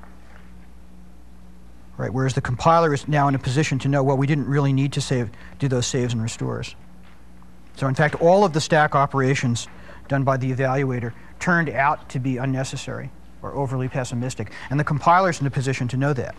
Right, 1.98 2.12
whereas 2.12 2.34
the 2.34 2.42
compiler 2.42 2.94
is 2.94 3.08
now 3.10 3.28
in 3.28 3.36
a 3.36 3.39
position 3.39 3.78
to 3.80 3.89
know, 3.89 4.04
well, 4.04 4.18
we 4.18 4.26
didn't 4.26 4.48
really 4.48 4.74
need 4.74 4.94
to 4.94 5.02
save, 5.02 5.30
do 5.60 5.68
those 5.68 5.86
saves 5.86 6.13
and 6.13 6.24
restores. 6.24 6.76
So 7.76 7.88
in 7.88 7.94
fact, 7.94 8.16
all 8.16 8.46
of 8.46 8.54
the 8.54 8.62
stack 8.62 8.96
operations 8.96 9.68
done 10.08 10.24
by 10.24 10.38
the 10.38 10.52
evaluator 10.52 11.13
turned 11.39 11.70
out 11.70 12.10
to 12.10 12.20
be 12.20 12.38
unnecessary 12.38 13.10
or 13.42 13.54
overly 13.54 13.88
pessimistic. 13.88 14.52
And 14.70 14.80
the 14.80 14.84
compiler 14.84 15.30
is 15.30 15.42
in 15.42 15.48
a 15.48 15.52
position 15.52 15.88
to 15.89 15.98
know 15.98 16.13
that. 16.13 16.36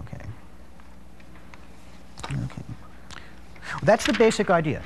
Okay. 0.00 0.24
Okay. 2.24 2.62
Well, 2.68 3.80
that's 3.82 4.06
the 4.06 4.12
basic 4.12 4.50
idea. 4.50 4.82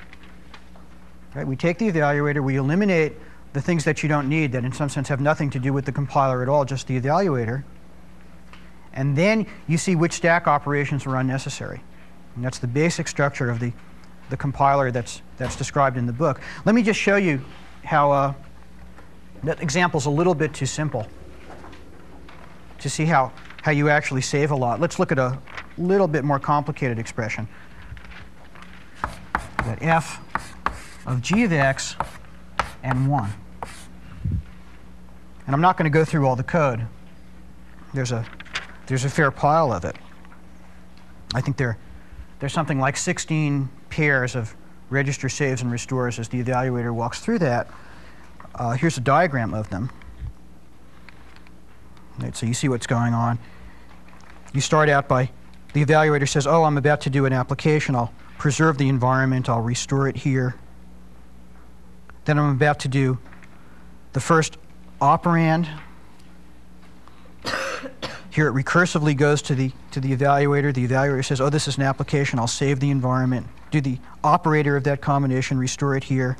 Right? 1.34 1.46
We 1.46 1.56
take 1.56 1.78
the 1.78 1.90
evaluator, 1.90 2.42
we 2.42 2.56
eliminate 2.56 3.14
the 3.52 3.60
things 3.60 3.84
that 3.84 4.02
you 4.02 4.08
don't 4.08 4.28
need 4.28 4.52
that 4.52 4.64
in 4.64 4.72
some 4.72 4.88
sense 4.88 5.08
have 5.08 5.20
nothing 5.20 5.50
to 5.50 5.58
do 5.58 5.72
with 5.72 5.84
the 5.84 5.92
compiler 5.92 6.42
at 6.42 6.48
all, 6.48 6.64
just 6.64 6.86
the 6.86 6.98
evaluator. 6.98 7.64
And 8.94 9.16
then 9.16 9.46
you 9.66 9.78
see 9.78 9.94
which 9.96 10.12
stack 10.12 10.46
operations 10.46 11.06
are 11.06 11.16
unnecessary. 11.16 11.82
And 12.34 12.44
that's 12.44 12.58
the 12.58 12.66
basic 12.66 13.08
structure 13.08 13.50
of 13.50 13.60
the, 13.60 13.72
the 14.32 14.36
compiler 14.38 14.90
that's, 14.90 15.20
that's 15.36 15.56
described 15.56 15.98
in 15.98 16.06
the 16.06 16.12
book. 16.12 16.40
Let 16.64 16.74
me 16.74 16.82
just 16.82 16.98
show 16.98 17.16
you 17.16 17.44
how 17.84 18.10
uh, 18.10 18.34
that 19.44 19.62
example's 19.62 20.06
a 20.06 20.10
little 20.10 20.34
bit 20.34 20.54
too 20.54 20.64
simple 20.64 21.06
to 22.78 22.88
see 22.88 23.04
how, 23.04 23.30
how 23.60 23.72
you 23.72 23.90
actually 23.90 24.22
save 24.22 24.50
a 24.50 24.56
lot. 24.56 24.80
Let's 24.80 24.98
look 24.98 25.12
at 25.12 25.18
a 25.18 25.38
little 25.76 26.08
bit 26.08 26.24
more 26.24 26.38
complicated 26.38 26.98
expression. 26.98 27.46
That 29.66 29.82
f 29.82 30.18
of 31.04 31.20
g 31.20 31.44
of 31.44 31.52
x 31.52 31.94
and 32.82 33.10
1. 33.10 33.30
And 35.46 35.54
I'm 35.54 35.60
not 35.60 35.76
going 35.76 35.84
to 35.84 35.94
go 35.94 36.06
through 36.06 36.26
all 36.26 36.36
the 36.36 36.42
code. 36.42 36.86
There's 37.92 38.12
a, 38.12 38.24
there's 38.86 39.04
a 39.04 39.10
fair 39.10 39.30
pile 39.30 39.74
of 39.74 39.84
it. 39.84 39.96
I 41.34 41.42
think 41.42 41.58
there, 41.58 41.76
there's 42.40 42.54
something 42.54 42.80
like 42.80 42.96
16 42.96 43.68
pairs 43.92 44.34
of 44.34 44.56
register 44.88 45.28
saves 45.28 45.60
and 45.60 45.70
restores 45.70 46.18
as 46.18 46.30
the 46.30 46.42
evaluator 46.42 46.94
walks 46.94 47.20
through 47.20 47.38
that. 47.38 47.68
Uh, 48.54 48.70
here's 48.70 48.96
a 48.96 49.02
diagram 49.02 49.52
of 49.52 49.68
them. 49.68 49.90
Right, 52.18 52.34
so 52.34 52.46
you 52.46 52.54
see 52.54 52.70
what's 52.70 52.86
going 52.86 53.12
on. 53.12 53.38
You 54.54 54.62
start 54.62 54.88
out 54.88 55.08
by, 55.08 55.30
the 55.74 55.84
evaluator 55.84 56.26
says, 56.26 56.46
oh, 56.46 56.64
I'm 56.64 56.78
about 56.78 57.02
to 57.02 57.10
do 57.10 57.26
an 57.26 57.34
application. 57.34 57.94
I'll 57.94 58.14
preserve 58.38 58.78
the 58.78 58.88
environment. 58.88 59.50
I'll 59.50 59.60
restore 59.60 60.08
it 60.08 60.16
here. 60.16 60.54
Then 62.24 62.38
I'm 62.38 62.50
about 62.50 62.80
to 62.80 62.88
do 62.88 63.18
the 64.14 64.20
first 64.20 64.56
operand. 65.02 65.68
Here 68.30 68.48
it 68.48 68.54
recursively 68.54 69.14
goes 69.14 69.42
to 69.42 69.54
the, 69.54 69.70
to 69.90 70.00
the 70.00 70.16
evaluator. 70.16 70.72
The 70.72 70.86
evaluator 70.88 71.24
says, 71.24 71.42
oh, 71.42 71.50
this 71.50 71.68
is 71.68 71.76
an 71.76 71.82
application. 71.82 72.38
I'll 72.38 72.46
save 72.46 72.80
the 72.80 72.90
environment. 72.90 73.46
Do 73.72 73.80
the 73.80 73.98
operator 74.22 74.76
of 74.76 74.84
that 74.84 75.00
combination, 75.00 75.56
restore 75.58 75.96
it 75.96 76.04
here. 76.04 76.36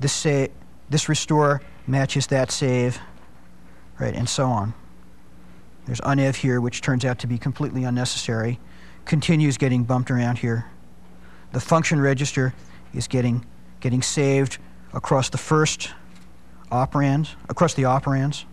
This, 0.00 0.12
say, 0.12 0.50
this 0.90 1.08
restore 1.08 1.62
matches 1.86 2.26
that 2.26 2.50
save, 2.50 2.98
right, 4.00 4.12
and 4.12 4.28
so 4.28 4.48
on. 4.48 4.74
There's 5.86 6.00
unev 6.00 6.34
here, 6.34 6.60
which 6.60 6.80
turns 6.80 7.04
out 7.04 7.20
to 7.20 7.28
be 7.28 7.38
completely 7.38 7.84
unnecessary. 7.84 8.58
Continues 9.04 9.56
getting 9.56 9.84
bumped 9.84 10.10
around 10.10 10.38
here. 10.38 10.66
The 11.52 11.60
function 11.60 12.00
register 12.00 12.52
is 12.92 13.06
getting, 13.06 13.46
getting 13.78 14.02
saved 14.02 14.58
across 14.92 15.28
the 15.28 15.38
first 15.38 15.92
operand, 16.72 17.28
across 17.48 17.74
the 17.74 17.84
operands. 17.84 18.44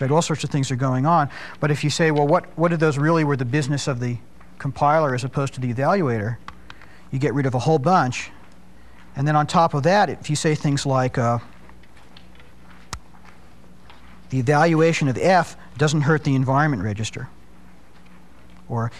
Right, 0.00 0.10
all 0.10 0.22
sorts 0.22 0.44
of 0.44 0.50
things 0.50 0.70
are 0.70 0.76
going 0.76 1.04
on. 1.04 1.30
But 1.58 1.72
if 1.72 1.82
you 1.82 1.90
say, 1.90 2.12
well, 2.12 2.28
what, 2.28 2.46
what 2.56 2.68
did 2.68 2.78
those 2.78 2.96
really 2.96 3.24
were 3.24 3.36
the 3.36 3.44
business 3.44 3.88
of 3.88 3.98
the 3.98 4.18
compiler 4.58 5.16
as 5.16 5.24
opposed 5.24 5.54
to 5.54 5.60
the 5.60 5.72
evaluator, 5.74 6.36
you 7.12 7.20
get 7.20 7.34
rid 7.34 7.46
of 7.46 7.54
a 7.54 7.60
whole 7.60 7.78
bunch. 7.78 8.32
And 9.14 9.28
then 9.28 9.36
on 9.36 9.46
top 9.46 9.74
of 9.74 9.84
that, 9.84 10.10
if 10.10 10.28
you 10.28 10.34
say 10.34 10.56
things 10.56 10.84
like 10.84 11.18
uh, 11.18 11.38
the 14.30 14.40
evaluation 14.40 15.06
of 15.06 15.16
f 15.18 15.56
doesn't 15.78 16.00
hurt 16.00 16.24
the 16.24 16.34
environment 16.34 16.82
register, 16.82 17.28
or 18.68 18.90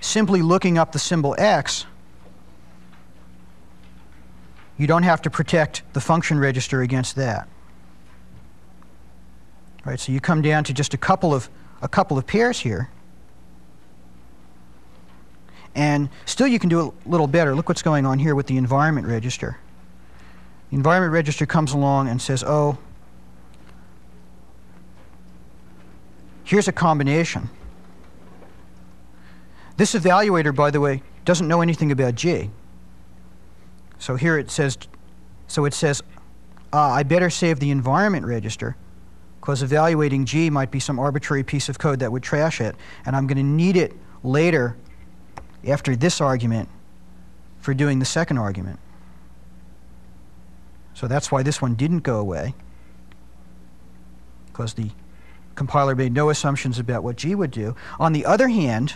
simply 0.00 0.42
looking 0.42 0.78
up 0.78 0.92
the 0.92 0.98
symbol 0.98 1.34
x 1.38 1.86
you 4.82 4.88
don't 4.88 5.02
have 5.02 5.22
to 5.22 5.30
protect 5.30 5.82
the 5.92 6.00
function 6.00 6.40
register 6.40 6.82
against 6.82 7.14
that. 7.14 7.48
Right, 9.84 9.98
so 9.98 10.10
you 10.10 10.20
come 10.20 10.42
down 10.42 10.64
to 10.64 10.72
just 10.72 10.94
a 10.94 10.96
couple 10.96 11.34
of, 11.34 11.48
a 11.82 11.88
couple 11.88 12.18
of 12.18 12.26
pairs 12.26 12.58
here. 12.58 12.88
And 15.74 16.08
still 16.26 16.46
you 16.46 16.58
can 16.58 16.68
do 16.68 16.80
a 16.80 17.08
little 17.08 17.26
better. 17.26 17.54
Look 17.54 17.68
what's 17.68 17.82
going 17.82 18.04
on 18.04 18.18
here 18.18 18.34
with 18.34 18.46
the 18.46 18.56
environment 18.56 19.06
register. 19.06 19.58
The 20.70 20.76
environment 20.76 21.12
register 21.12 21.46
comes 21.46 21.72
along 21.72 22.08
and 22.08 22.20
says, 22.20 22.44
oh, 22.44 22.78
here's 26.44 26.68
a 26.68 26.72
combination. 26.72 27.48
This 29.76 29.94
evaluator, 29.94 30.54
by 30.54 30.70
the 30.70 30.80
way, 30.80 31.02
doesn't 31.24 31.48
know 31.48 31.62
anything 31.62 31.90
about 31.92 32.14
G. 32.14 32.50
So 33.98 34.16
here 34.16 34.36
it 34.36 34.50
says, 34.50 34.76
so 35.46 35.64
it 35.64 35.72
says, 35.72 36.02
uh, 36.72 36.78
I 36.78 37.02
better 37.02 37.30
save 37.30 37.60
the 37.60 37.70
environment 37.70 38.26
register 38.26 38.76
because 39.40 39.62
evaluating 39.62 40.24
G 40.24 40.50
might 40.50 40.70
be 40.70 40.80
some 40.80 40.98
arbitrary 40.98 41.42
piece 41.42 41.68
of 41.68 41.78
code 41.78 41.98
that 42.00 42.12
would 42.12 42.22
trash 42.22 42.60
it, 42.60 42.76
and 43.04 43.16
I'm 43.16 43.26
going 43.26 43.38
to 43.38 43.42
need 43.42 43.76
it 43.76 43.92
later 44.22 44.76
after 45.66 45.94
this 45.96 46.20
argument 46.20 46.68
for 47.60 47.74
doing 47.74 47.98
the 47.98 48.04
second 48.04 48.38
argument. 48.38 48.78
So 50.94 51.06
that's 51.06 51.30
why 51.32 51.42
this 51.42 51.62
one 51.62 51.74
didn't 51.74 52.00
go 52.00 52.18
away, 52.18 52.54
because 54.46 54.74
the 54.74 54.90
compiler 55.54 55.94
made 55.94 56.12
no 56.12 56.30
assumptions 56.30 56.78
about 56.78 57.02
what 57.02 57.16
G 57.16 57.34
would 57.34 57.50
do. 57.50 57.74
On 57.98 58.12
the 58.12 58.24
other 58.26 58.48
hand, 58.48 58.94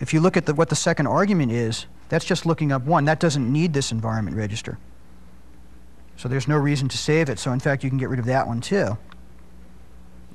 if 0.00 0.14
you 0.14 0.20
look 0.20 0.36
at 0.36 0.46
the, 0.46 0.54
what 0.54 0.68
the 0.68 0.76
second 0.76 1.06
argument 1.06 1.52
is, 1.52 1.86
that's 2.08 2.24
just 2.24 2.46
looking 2.46 2.72
up 2.72 2.84
one. 2.84 3.04
That 3.04 3.20
doesn't 3.20 3.52
need 3.52 3.72
this 3.72 3.92
environment 3.92 4.36
register. 4.36 4.78
So 6.16 6.28
there's 6.28 6.48
no 6.48 6.56
reason 6.56 6.88
to 6.88 6.98
save 6.98 7.28
it. 7.28 7.38
So 7.38 7.52
in 7.52 7.60
fact, 7.60 7.84
you 7.84 7.90
can 7.90 7.98
get 7.98 8.08
rid 8.08 8.18
of 8.18 8.26
that 8.26 8.46
one 8.46 8.60
too. 8.60 8.96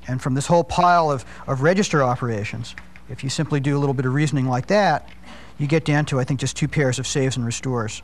And 0.06 0.20
from 0.20 0.34
this 0.34 0.46
whole 0.46 0.64
pile 0.64 1.10
of, 1.10 1.24
of 1.46 1.62
register 1.62 2.02
operations, 2.02 2.74
if 3.08 3.22
you 3.22 3.30
simply 3.30 3.60
do 3.60 3.76
a 3.76 3.80
little 3.80 3.94
bit 3.94 4.06
of 4.06 4.14
reasoning 4.14 4.46
like 4.46 4.66
that, 4.66 5.08
you 5.58 5.66
get 5.66 5.84
down 5.84 6.04
to, 6.06 6.18
I 6.18 6.24
think, 6.24 6.40
just 6.40 6.56
two 6.56 6.68
pairs 6.68 6.98
of 6.98 7.06
saves 7.06 7.36
and 7.36 7.44
restores. 7.44 8.02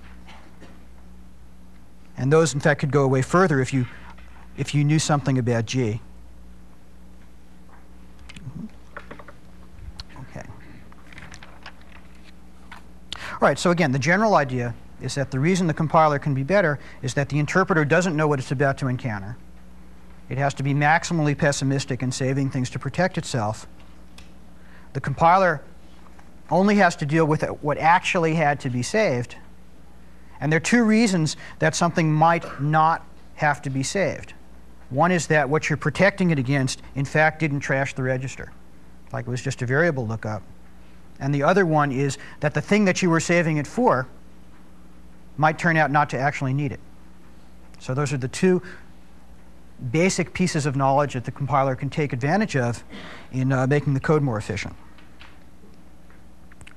And 2.17 2.33
those, 2.33 2.53
in 2.55 2.61
fact, 2.61 2.81
could 2.81 2.93
go 2.93 3.03
away 3.03 3.23
further 3.23 3.61
if 3.61 3.73
you, 3.73 3.87
if 4.57 4.75
you 4.75 4.85
knew 4.85 4.99
something 4.99 5.39
about 5.39 5.67
G. 5.67 6.01
Okay. 10.21 10.47
All 13.17 13.39
right, 13.41 13.59
so 13.59 13.71
again, 13.71 13.93
the 13.93 13.99
general 13.99 14.35
idea 14.35 14.75
is 15.01 15.15
that 15.15 15.31
the 15.31 15.41
reason 15.41 15.67
the 15.67 15.75
compiler 15.75 16.19
can 16.19 16.35
be 16.35 16.43
better 16.43 16.79
is 17.01 17.15
that 17.15 17.31
the 17.31 17.39
interpreter 17.39 17.87
doesn't 17.87 18.15
know 18.15 18.29
what 18.29 18.39
it's 18.39 18.53
about 18.53 18.77
to 18.79 18.87
encounter. 18.87 19.37
It 20.29 20.39
has 20.39 20.55
to 20.55 20.63
be 20.63 20.75
maximally 20.75 21.37
pessimistic 21.37 22.03
in 22.03 22.13
saving 22.13 22.51
things 22.51 22.71
to 22.71 22.79
protect 22.79 23.19
itself. 23.19 23.67
The 24.93 25.01
compiler 25.01 25.63
only 26.51 26.77
has 26.77 26.97
to 26.97 27.07
deal 27.07 27.25
with 27.25 27.43
what 27.63 27.79
actually 27.79 28.35
had 28.35 28.61
to 28.61 28.71
be 28.71 28.83
saved. 28.83 29.37
And 30.41 30.51
there 30.51 30.57
are 30.57 30.61
two 30.61 30.85
reasons 30.85 31.37
that 31.59 31.75
something 31.75 32.13
might 32.13 32.61
not 32.61 33.05
have 33.35 33.63
to 33.63 33.71
be 33.71 33.83
saved. 33.83 34.35
One 34.89 35.13
is 35.13 35.29
that 35.29 35.49
what 35.49 35.71
you're 35.71 35.77
protecting 35.77 36.31
it 36.31 36.39
against, 36.39 36.83
in 36.95 37.05
fact, 37.05 37.39
didn't 37.39 37.61
trash 37.61 37.95
the 37.95 38.03
register, 38.03 38.53
like 39.13 39.27
it 39.27 39.31
was 39.31 39.43
just 39.43 39.63
a 39.63 39.67
variable 39.67 40.07
lookup. 40.07 40.43
And 41.21 41.35
the 41.35 41.43
other 41.43 41.65
one 41.65 41.93
is 41.93 42.19
that 42.41 42.55
the 42.55 42.61
thing 42.61 42.87
that 42.87 43.03
you 43.03 43.11
were 43.11 43.21
saving 43.21 43.59
it 43.59 43.67
for 43.67 44.09
might 45.37 45.59
turn 45.59 45.77
out 45.77 45.91
not 45.91 46.11
to 46.11 46.19
actually 46.19 46.55
need 46.55 46.73
it. 46.73 46.81
So 47.79 47.95
those 47.95 48.13
are 48.13 48.19
the 48.19 48.29
two 48.29 48.63
basic 49.91 50.35
pieces 50.35 50.67
of 50.67 50.77
knowledge 50.77 51.15
that 51.15 51.25
the 51.25 51.31
compiler 51.31 51.75
can 51.75 51.89
take 51.91 52.13
advantage 52.13 52.57
of 52.57 52.85
in 53.33 53.53
uh, 53.53 53.67
making 53.67 53.95
the 53.95 54.01
code 54.01 54.23
more 54.23 54.37
efficient. 54.37 54.75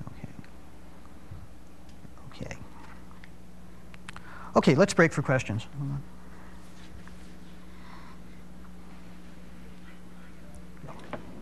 Okay. 0.08 0.28
Okay. 2.46 2.58
Okay, 4.56 4.76
let's 4.76 4.94
break 4.94 5.12
for 5.12 5.22
questions. 5.22 5.68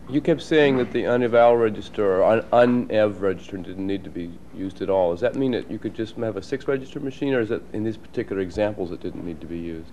You 0.08 0.20
kept 0.20 0.42
saying 0.42 0.76
that 0.76 0.92
the 0.92 1.04
uneval 1.04 1.58
register 1.58 2.22
or 2.22 2.44
un 2.52 2.86
unev 2.88 3.20
register 3.20 3.56
didn't 3.56 3.86
need 3.86 4.04
to 4.04 4.10
be 4.10 4.30
used 4.54 4.82
at 4.82 4.90
all. 4.90 5.12
Does 5.12 5.20
that 5.20 5.36
mean 5.36 5.52
that 5.52 5.70
you 5.70 5.78
could 5.78 5.94
just 5.94 6.16
have 6.16 6.36
a 6.36 6.42
six 6.42 6.68
register 6.68 7.00
machine, 7.00 7.32
or 7.32 7.40
is 7.40 7.48
that 7.48 7.62
in 7.72 7.82
these 7.82 7.96
particular 7.96 8.42
examples 8.42 8.90
it 8.90 9.00
didn't 9.00 9.24
need 9.24 9.40
to 9.40 9.46
be 9.46 9.58
used? 9.58 9.92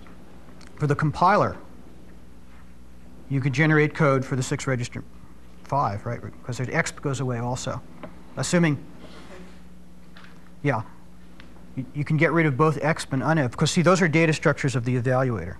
For 0.80 0.86
the 0.86 0.96
compiler, 0.96 1.58
you 3.28 3.42
could 3.42 3.52
generate 3.52 3.94
code 3.94 4.24
for 4.24 4.34
the 4.34 4.42
six 4.42 4.66
register 4.66 5.04
five, 5.62 6.06
right? 6.06 6.22
Because 6.22 6.56
the 6.56 6.64
exp 6.68 7.02
goes 7.02 7.20
away 7.20 7.36
also. 7.36 7.82
Assuming, 8.38 8.82
yeah, 10.62 10.80
you, 11.76 11.84
you 11.94 12.02
can 12.02 12.16
get 12.16 12.32
rid 12.32 12.46
of 12.46 12.56
both 12.56 12.80
exp 12.80 13.12
and 13.12 13.20
unev, 13.22 13.50
because 13.50 13.70
see, 13.70 13.82
those 13.82 14.00
are 14.00 14.08
data 14.08 14.32
structures 14.32 14.74
of 14.74 14.86
the 14.86 14.98
evaluator. 14.98 15.56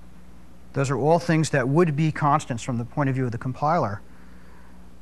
Those 0.73 0.89
are 0.89 0.97
all 0.97 1.19
things 1.19 1.51
that 1.51 1.69
would 1.69 1.95
be 1.95 2.11
constants 2.11 2.63
from 2.63 2.79
the 2.79 2.87
point 2.87 3.11
of 3.11 3.15
view 3.15 3.27
of 3.27 3.33
the 3.33 3.37
compiler. 3.37 4.01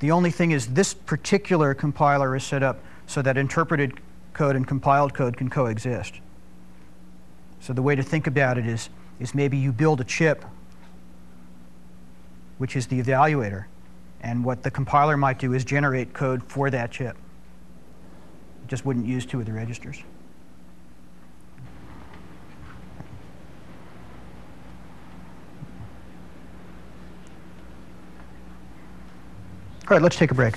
The 0.00 0.10
only 0.10 0.32
thing 0.32 0.50
is 0.50 0.66
this 0.66 0.94
particular 0.94 1.74
compiler 1.74 2.34
is 2.34 2.42
set 2.42 2.64
up 2.64 2.80
so 3.06 3.22
that 3.22 3.36
interpreted 3.36 4.00
code 4.32 4.56
and 4.56 4.66
compiled 4.66 5.14
code 5.14 5.36
can 5.36 5.48
coexist. 5.48 6.14
So 7.60 7.72
the 7.72 7.82
way 7.82 7.94
to 7.94 8.02
think 8.02 8.26
about 8.26 8.58
it 8.58 8.66
is, 8.66 8.88
is 9.20 9.34
maybe 9.34 9.56
you 9.56 9.72
build 9.72 10.00
a 10.00 10.04
chip, 10.04 10.44
which 12.58 12.76
is 12.76 12.86
the 12.86 13.00
evaluator, 13.02 13.64
and 14.20 14.44
what 14.44 14.62
the 14.62 14.70
compiler 14.70 15.16
might 15.16 15.38
do 15.38 15.52
is 15.54 15.64
generate 15.64 16.12
code 16.12 16.42
for 16.44 16.70
that 16.70 16.90
chip. 16.90 17.16
It 18.64 18.68
just 18.68 18.84
wouldn't 18.84 19.06
use 19.06 19.26
two 19.26 19.40
of 19.40 19.46
the 19.46 19.52
registers. 19.52 20.02
All 29.90 29.96
right, 29.96 30.02
let's 30.02 30.16
take 30.16 30.30
a 30.30 30.34
break. 30.34 30.56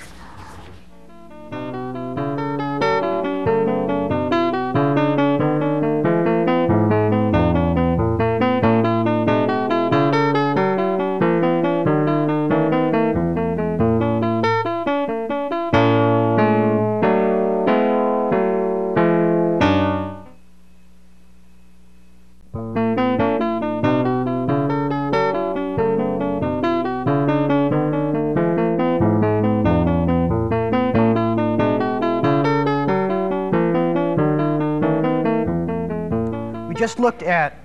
Just 36.82 36.98
looked 36.98 37.22
at 37.22 37.60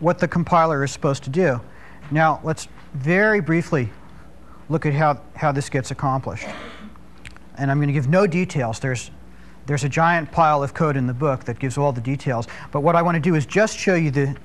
what 0.00 0.18
the 0.18 0.26
compiler 0.26 0.82
is 0.82 0.90
supposed 0.90 1.22
to 1.22 1.30
do. 1.30 1.60
Now, 2.10 2.40
let's 2.42 2.66
very 2.92 3.38
briefly 3.38 3.90
look 4.68 4.86
at 4.86 4.92
how, 4.92 5.20
how 5.36 5.52
this 5.52 5.68
gets 5.68 5.92
accomplished. 5.92 6.48
And 7.58 7.70
I'm 7.70 7.78
going 7.78 7.86
to 7.86 7.92
give 7.92 8.08
no 8.08 8.26
details. 8.26 8.80
There's, 8.80 9.12
there's 9.66 9.84
a 9.84 9.88
giant 9.88 10.32
pile 10.32 10.64
of 10.64 10.74
code 10.74 10.96
in 10.96 11.06
the 11.06 11.14
book 11.14 11.44
that 11.44 11.60
gives 11.60 11.78
all 11.78 11.92
the 11.92 12.00
details. 12.00 12.48
But 12.72 12.80
what 12.80 12.96
I 12.96 13.02
want 13.02 13.14
to 13.14 13.20
do 13.20 13.36
is 13.36 13.46
just 13.46 13.78
show 13.78 13.94
you 13.94 14.10
the, 14.10 14.36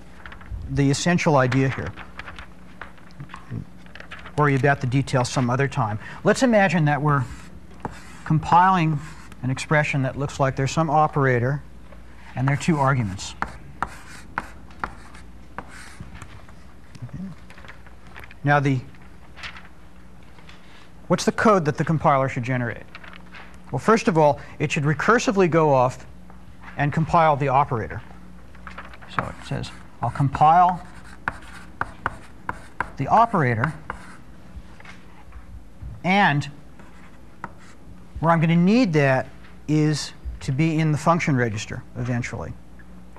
the 0.70 0.92
essential 0.92 1.38
idea 1.38 1.70
here. 1.70 1.92
Worry 4.38 4.54
about 4.54 4.82
the 4.82 4.88
details 4.88 5.30
some 5.30 5.50
other 5.50 5.68
time. 5.68 5.98
Let's 6.24 6.44
imagine 6.44 6.86
that 6.86 7.02
we're 7.02 7.24
compiling 8.24 9.00
an 9.42 9.50
expression 9.50 10.04
that 10.04 10.16
looks 10.16 10.40
like 10.40 10.56
there's 10.56 10.70
some 10.70 10.92
operator 10.92 11.64
and 12.36 12.48
there 12.48 12.54
are 12.54 12.62
two 12.62 12.78
arguments. 12.78 13.34
Now 18.50 18.60
the, 18.60 18.80
what's 21.08 21.24
the 21.24 21.32
code 21.32 21.66
that 21.66 21.78
the 21.78 21.86
compiler 21.86 22.28
should 22.28 22.42
generate? 22.42 22.82
Well, 23.72 23.78
first 23.78 24.08
of 24.08 24.18
all, 24.18 24.40
it 24.58 24.72
should 24.72 24.86
recursively 24.86 25.48
go 25.48 25.72
off 25.72 26.08
and 26.76 26.92
compile 26.92 27.36
the 27.36 27.50
operator. 27.50 28.02
So 29.16 29.24
it 29.24 29.48
says, 29.48 29.70
I'll 30.02 30.10
compile 30.10 30.84
the 32.98 33.06
operator, 33.06 33.72
and 36.04 36.50
where 38.20 38.32
I'm 38.32 38.40
going 38.40 38.50
to 38.50 38.56
need 38.56 38.94
that 38.94 39.28
is 39.68 40.14
to 40.40 40.52
be 40.52 40.80
in 40.80 40.92
the 40.92 40.98
function 40.98 41.36
register 41.36 41.84
eventually. 41.98 42.52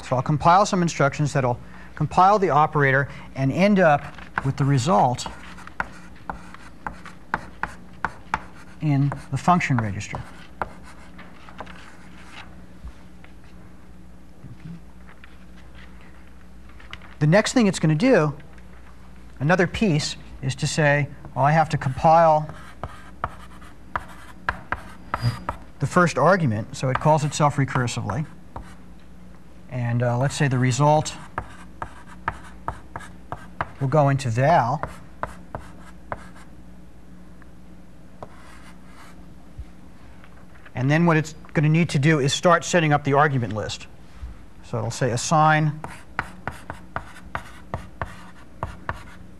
So 0.02 0.16
I'll 0.16 0.22
compile 0.22 0.66
some 0.66 0.82
instructions 0.82 1.32
that'll 1.32 1.60
compile 1.94 2.40
the 2.40 2.50
operator 2.50 3.08
and 3.36 3.52
end 3.52 3.78
up 3.78 4.02
with 4.44 4.56
the 4.56 4.64
result 4.64 5.26
in 8.80 9.12
the 9.30 9.36
function 9.36 9.76
register. 9.76 10.20
The 17.18 17.26
next 17.26 17.52
thing 17.52 17.66
it's 17.66 17.78
going 17.78 17.96
to 17.96 18.06
do, 18.06 18.34
another 19.40 19.66
piece, 19.66 20.16
is 20.40 20.54
to 20.54 20.66
say, 20.66 21.08
well, 21.34 21.44
I 21.44 21.52
have 21.52 21.68
to 21.68 21.76
compile 21.76 22.48
the 25.80 25.86
first 25.86 26.16
argument, 26.16 26.76
so 26.76 26.88
it 26.88 26.98
calls 26.98 27.24
itself 27.24 27.56
recursively. 27.56 28.24
And 29.68 30.02
uh, 30.02 30.16
let's 30.18 30.34
say 30.34 30.48
the 30.48 30.58
result 30.58 31.14
will 33.80 33.88
go 33.88 34.08
into 34.08 34.28
val. 34.28 34.82
And 40.74 40.90
then 40.90 41.06
what 41.06 41.16
it's 41.16 41.34
going 41.52 41.64
to 41.64 41.68
need 41.68 41.90
to 41.90 41.98
do 41.98 42.20
is 42.20 42.32
start 42.32 42.64
setting 42.64 42.92
up 42.92 43.04
the 43.04 43.14
argument 43.14 43.54
list. 43.54 43.86
So 44.64 44.78
it'll 44.78 44.90
say 44.90 45.10
assign 45.10 45.80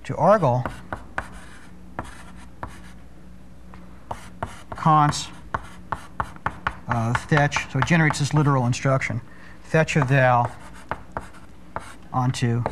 to 0.04 0.16
argle 0.16 0.64
const 4.76 5.30
uh, 6.88 7.14
fetch, 7.14 7.70
so 7.70 7.78
it 7.78 7.86
generates 7.86 8.18
this 8.18 8.34
literal 8.34 8.66
instruction, 8.66 9.20
fetch 9.62 9.94
a 9.96 10.04
val 10.04 10.50
onto 12.12 12.64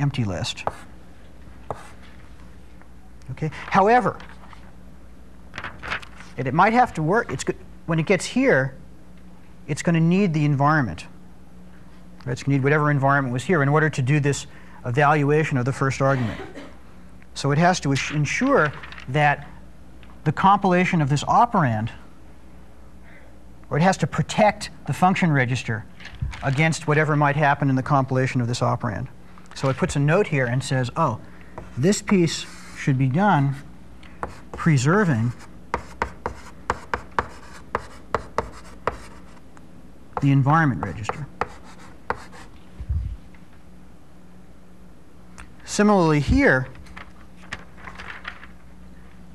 empty 0.00 0.24
list. 0.24 0.64
Okay. 3.32 3.50
However, 3.66 4.18
and 6.36 6.48
it 6.48 6.54
might 6.54 6.72
have 6.72 6.94
to 6.94 7.02
work. 7.02 7.32
It's 7.32 7.44
good, 7.44 7.56
when 7.86 7.98
it 7.98 8.06
gets 8.06 8.24
here, 8.24 8.74
it's 9.68 9.82
going 9.82 9.94
to 9.94 10.00
need 10.00 10.32
the 10.34 10.44
environment. 10.44 11.06
It's 12.26 12.42
going 12.42 12.52
to 12.52 12.58
need 12.58 12.62
whatever 12.64 12.90
environment 12.90 13.32
was 13.32 13.44
here 13.44 13.62
in 13.62 13.68
order 13.68 13.88
to 13.90 14.02
do 14.02 14.20
this 14.20 14.46
evaluation 14.84 15.58
of 15.58 15.64
the 15.64 15.72
first 15.72 16.00
argument. 16.00 16.40
So 17.34 17.52
it 17.52 17.58
has 17.58 17.78
to 17.80 17.92
ensure 17.92 18.72
that 19.08 19.46
the 20.24 20.32
compilation 20.32 21.00
of 21.00 21.08
this 21.08 21.24
operand, 21.24 21.90
or 23.70 23.76
it 23.76 23.82
has 23.82 23.96
to 23.98 24.06
protect 24.06 24.70
the 24.86 24.92
function 24.92 25.30
register 25.30 25.84
against 26.42 26.88
whatever 26.88 27.16
might 27.16 27.36
happen 27.36 27.70
in 27.70 27.76
the 27.76 27.82
compilation 27.82 28.40
of 28.40 28.48
this 28.48 28.60
operand. 28.60 29.08
So 29.54 29.68
it 29.68 29.76
puts 29.76 29.96
a 29.96 29.98
note 29.98 30.28
here 30.28 30.46
and 30.46 30.64
says, 30.64 30.90
oh, 30.96 31.20
this 31.76 32.00
piece 32.02 32.46
should 32.78 32.96
be 32.96 33.08
done 33.08 33.56
preserving 34.52 35.32
the 40.20 40.30
environment 40.30 40.84
register. 40.84 41.26
Similarly 45.64 46.20
here, 46.20 46.68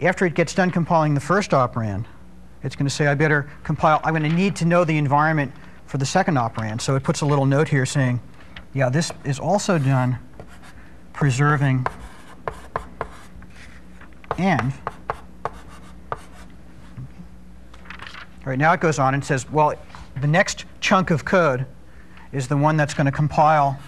after 0.02 0.26
it 0.26 0.36
gets 0.36 0.54
done 0.54 0.70
compiling 0.70 1.14
the 1.14 1.20
first 1.20 1.52
operand, 1.52 2.06
it's 2.62 2.76
going 2.76 2.86
to 2.86 2.94
say, 2.94 3.08
I 3.08 3.16
better 3.16 3.50
compile, 3.64 4.02
I'm 4.04 4.14
going 4.14 4.30
to 4.30 4.36
need 4.36 4.56
to 4.58 4.66
know 4.66 4.84
the 4.84 4.98
environment 4.98 5.52
for 5.86 5.98
the 5.98 6.06
second 6.06 6.36
operand. 6.36 6.82
So 6.82 6.96
it 6.96 7.04
puts 7.04 7.22
a 7.22 7.26
little 7.26 7.46
note 7.46 7.70
here 7.70 7.86
saying, 7.86 8.20
yeah, 8.76 8.90
this 8.90 9.10
is 9.24 9.40
also 9.40 9.80
done 9.80 10.20
preserving 11.14 11.88
and. 14.38 14.74
Right, 18.44 18.60
now 18.60 18.74
it 18.74 18.82
goes 18.82 19.00
on 19.00 19.14
and 19.14 19.24
says, 19.24 19.50
well, 19.50 19.74
the 20.20 20.28
next 20.28 20.66
chunk 20.82 21.10
of 21.10 21.24
code 21.24 21.66
is 22.34 22.50
the 22.50 22.58
one 22.58 22.76
that's 22.76 22.94
going 22.94 23.06
to 23.06 23.12
compile 23.12 23.80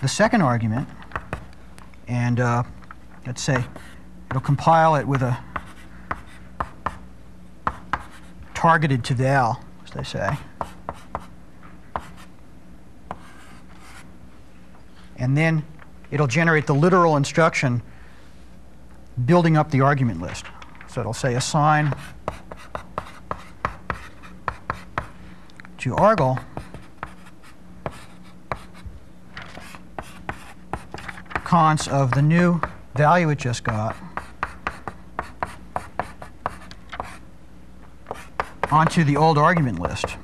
the 0.00 0.08
second 0.08 0.40
argument. 0.40 0.88
And 2.08 2.40
uh, 2.40 2.62
let's 3.26 3.42
say 3.42 3.62
it'll 4.30 4.40
compile 4.40 4.96
it 4.96 5.06
with 5.06 5.20
a 5.20 5.38
targeted 8.54 9.04
to 9.04 9.14
val, 9.14 9.62
as 9.84 9.90
they 9.90 10.02
say. 10.02 10.36
And 15.16 15.36
then 15.36 15.64
it'll 16.10 16.26
generate 16.26 16.66
the 16.66 16.74
literal 16.74 17.16
instruction 17.16 17.82
building 19.24 19.56
up 19.56 19.70
the 19.70 19.80
argument 19.80 20.20
list. 20.20 20.46
So 20.88 21.00
it'll 21.00 21.12
say 21.12 21.34
assign 21.34 21.94
to 25.78 25.90
argl 25.96 26.42
cons 31.44 31.86
of 31.88 32.12
the 32.12 32.22
new 32.22 32.60
value 32.94 33.28
it 33.28 33.38
just 33.38 33.64
got 33.64 33.94
onto 38.72 39.04
the 39.04 39.16
old 39.16 39.38
argument 39.38 39.78
list. 39.78 40.16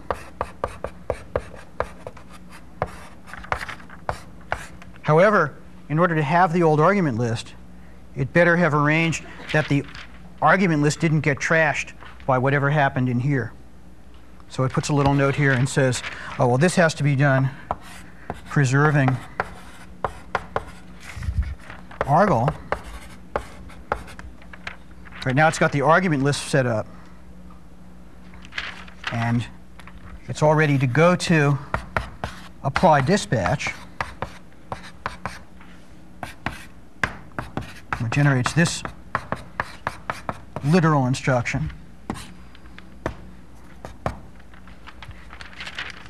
However, 5.11 5.57
in 5.89 5.99
order 5.99 6.15
to 6.15 6.23
have 6.23 6.53
the 6.53 6.63
old 6.63 6.79
argument 6.79 7.19
list, 7.19 7.55
it 8.15 8.33
better 8.33 8.57
have 8.57 8.75
arranged 8.75 9.25
that 9.53 9.67
the 9.67 9.85
argument 10.41 10.85
list 10.85 11.01
didn't 11.01 11.23
get 11.23 11.39
trashed 11.39 11.95
by 12.27 12.39
whatever 12.39 12.71
happened 12.71 13.09
in 13.09 13.19
here. 13.19 13.53
So 14.49 14.63
it 14.63 14.71
puts 14.71 14.89
a 14.89 14.95
little 14.95 15.13
note 15.13 15.35
here 15.35 15.51
and 15.51 15.69
says, 15.69 16.05
oh, 16.39 16.47
well, 16.47 16.59
this 16.59 16.77
has 16.77 16.95
to 16.95 17.03
be 17.03 17.17
done 17.17 17.51
preserving 18.51 19.09
argl. 22.03 22.55
Right 25.27 25.35
now 25.35 25.49
it's 25.49 25.59
got 25.59 25.73
the 25.73 25.81
argument 25.81 26.23
list 26.23 26.47
set 26.47 26.67
up. 26.67 26.87
And 29.11 29.45
it's 30.29 30.41
all 30.41 30.55
ready 30.55 30.79
to 30.79 30.87
go 30.87 31.17
to 31.17 31.59
apply 32.63 33.01
dispatch. 33.01 33.71
Generates 38.11 38.53
this 38.53 38.83
literal 40.65 41.07
instruction. 41.07 41.71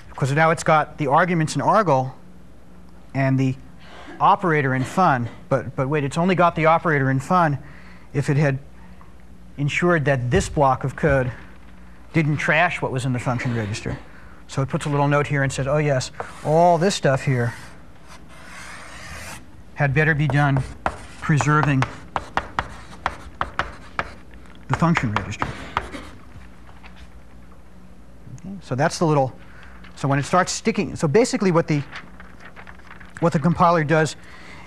Because 0.08 0.32
now 0.32 0.50
it's 0.50 0.64
got 0.64 0.98
the 0.98 1.06
arguments 1.06 1.56
in 1.56 1.62
argl 1.62 2.12
and 3.14 3.38
the 3.38 3.54
operator 4.18 4.74
in 4.74 4.82
fun. 4.82 5.28
But, 5.48 5.76
but 5.76 5.88
wait, 5.88 6.04
it's 6.04 6.18
only 6.18 6.34
got 6.34 6.56
the 6.56 6.66
operator 6.66 7.10
in 7.10 7.20
fun 7.20 7.58
if 8.12 8.30
it 8.30 8.36
had 8.36 8.58
ensured 9.56 10.04
that 10.06 10.30
this 10.30 10.48
block 10.48 10.84
of 10.84 10.96
code 10.96 11.30
didn't 12.12 12.38
trash 12.38 12.80
what 12.80 12.92
was 12.92 13.04
in 13.04 13.12
the 13.12 13.18
function 13.18 13.54
register. 13.54 13.98
So 14.48 14.62
it 14.62 14.68
puts 14.68 14.86
a 14.86 14.88
little 14.88 15.06
note 15.06 15.26
here 15.26 15.42
and 15.42 15.52
says, 15.52 15.66
oh 15.66 15.78
yes, 15.78 16.10
all 16.44 16.78
this 16.78 16.94
stuff 16.94 17.24
here 17.24 17.54
had 19.74 19.94
better 19.94 20.14
be 20.14 20.26
done 20.26 20.62
preserving 21.30 21.80
the 24.66 24.74
function 24.74 25.12
register. 25.12 25.46
Okay, 28.34 28.56
so 28.60 28.74
that's 28.74 28.98
the 28.98 29.04
little, 29.06 29.32
so 29.94 30.08
when 30.08 30.18
it 30.18 30.24
starts 30.24 30.50
sticking, 30.50 30.96
so 30.96 31.06
basically 31.06 31.52
what 31.52 31.68
the, 31.68 31.84
what 33.20 33.32
the 33.32 33.38
compiler 33.38 33.84
does 33.84 34.16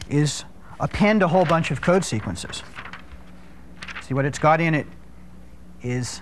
is 0.10 0.46
append 0.80 1.22
a 1.22 1.28
whole 1.28 1.44
bunch 1.44 1.70
of 1.70 1.82
code 1.82 2.06
sequences. 2.06 2.64
See, 4.02 4.14
what 4.14 4.24
it's 4.24 4.40
got 4.40 4.62
in 4.62 4.74
it 4.74 4.88
is 5.82 6.22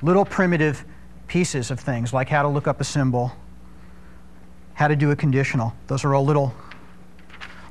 little 0.00 0.24
primitive 0.24 0.84
pieces 1.26 1.72
of 1.72 1.80
things, 1.80 2.12
like 2.12 2.28
how 2.28 2.42
to 2.42 2.48
look 2.48 2.68
up 2.68 2.80
a 2.80 2.84
symbol, 2.84 3.32
how 4.74 4.86
to 4.86 4.94
do 4.94 5.10
a 5.10 5.16
conditional. 5.16 5.74
Those 5.88 6.04
are 6.04 6.14
all 6.14 6.24
little, 6.24 6.54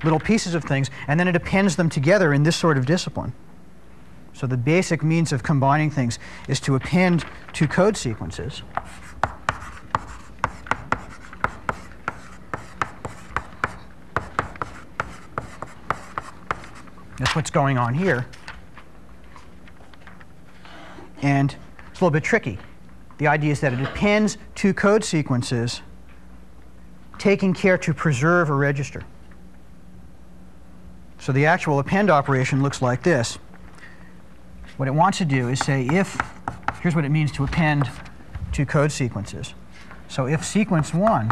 little 0.05 0.19
pieces 0.19 0.55
of 0.55 0.63
things, 0.63 0.89
and 1.07 1.19
then 1.19 1.27
it 1.27 1.35
appends 1.35 1.75
them 1.75 1.89
together 1.89 2.33
in 2.33 2.43
this 2.43 2.55
sort 2.55 2.77
of 2.77 2.85
discipline. 2.85 3.33
So 4.33 4.47
the 4.47 4.57
basic 4.57 5.03
means 5.03 5.33
of 5.33 5.43
combining 5.43 5.89
things 5.89 6.19
is 6.47 6.59
to 6.61 6.75
append 6.75 7.25
two 7.51 7.67
code 7.67 7.97
sequences. 7.97 8.61
That's 17.17 17.33
what's 17.33 17.49
going 17.49 17.77
on 17.77 17.93
here. 17.93 18.25
And 21.21 21.55
it's 21.89 22.01
a 22.01 22.03
little 22.03 22.11
bit 22.11 22.23
tricky. 22.23 22.59
The 23.17 23.27
idea 23.27 23.53
is 23.53 23.61
that 23.61 23.71
it 23.71 23.79
appends 23.81 24.37
two 24.53 24.73
code 24.73 25.03
sequences, 25.03 25.81
taking 27.17 27.53
care 27.53 27.77
to 27.77 27.93
preserve 27.93 28.49
a 28.49 28.53
register. 28.53 29.01
So 31.25 31.31
the 31.31 31.47
actual 31.47 31.79
append 31.79 32.11
operation 32.11 32.61
looks 32.61 32.83
like 32.83 33.01
this. 33.01 33.39
What 34.77 34.87
it 34.87 34.93
wants 34.93 35.17
to 35.17 35.25
do 35.25 35.49
is 35.49 35.57
say 35.57 35.87
if, 35.87 36.15
here's 36.83 36.93
what 36.93 37.03
it 37.03 37.09
means 37.09 37.31
to 37.31 37.43
append 37.43 37.89
two 38.51 38.63
code 38.63 38.91
sequences. 38.91 39.55
So 40.07 40.27
if 40.27 40.45
sequence 40.45 40.93
1 40.93 41.31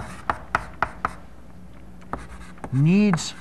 needs 2.71 3.35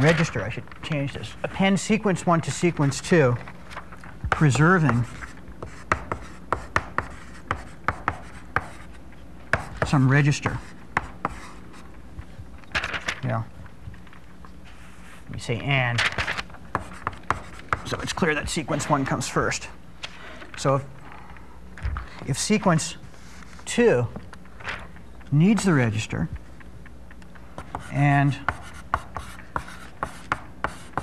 register, 0.00 0.42
I 0.42 0.48
should 0.48 0.64
change 0.82 1.12
this, 1.12 1.34
append 1.44 1.78
sequence 1.78 2.26
1 2.26 2.40
to 2.40 2.50
sequence 2.50 3.00
2, 3.02 3.36
preserving 4.30 5.04
some 9.86 10.10
register. 10.10 10.58
Yeah. 13.24 13.42
Let 15.24 15.32
me 15.32 15.38
say 15.38 15.58
and. 15.60 16.00
So 17.84 17.98
it's 18.02 18.12
clear 18.12 18.34
that 18.34 18.48
sequence 18.48 18.88
1 18.88 19.04
comes 19.04 19.28
first. 19.28 19.68
So 20.56 20.76
if, 20.76 20.84
if 22.26 22.38
sequence 22.38 22.96
2 23.66 24.06
needs 25.30 25.64
the 25.64 25.74
register 25.74 26.28
and 27.92 28.36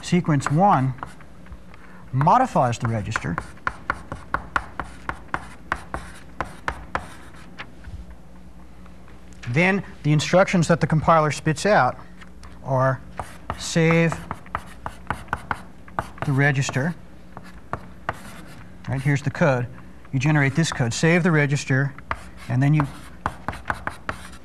sequence 0.02 0.50
1 0.50 0.94
modifies 2.12 2.80
the 2.80 2.88
register. 2.88 3.36
Then 9.50 9.84
the 10.04 10.12
instructions 10.12 10.68
that 10.68 10.80
the 10.80 10.88
compiler 10.88 11.32
spits 11.32 11.66
out 11.66 11.98
are 12.70 13.02
save 13.58 14.16
the 16.26 16.32
register. 16.32 16.96
Right, 18.88 19.02
here's 19.02 19.22
the 19.22 19.32
code. 19.32 19.68
You 20.14 20.20
generate 20.20 20.56
this 20.56 20.72
code, 20.72 20.94
save 20.94 21.24
the 21.24 21.32
register, 21.32 21.94
and 22.48 22.64
then 22.64 22.74
you 22.74 22.88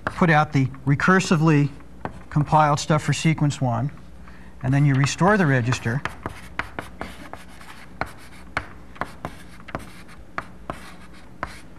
put 0.04 0.30
out 0.30 0.52
the 0.52 0.66
recursively 0.86 1.68
compiled 2.30 2.80
stuff 2.80 3.02
for 3.02 3.12
sequence 3.12 3.60
1 3.60 3.90
and 4.64 4.72
then 4.72 4.86
you 4.86 4.94
restore 4.94 5.36
the 5.36 5.46
register. 5.46 6.00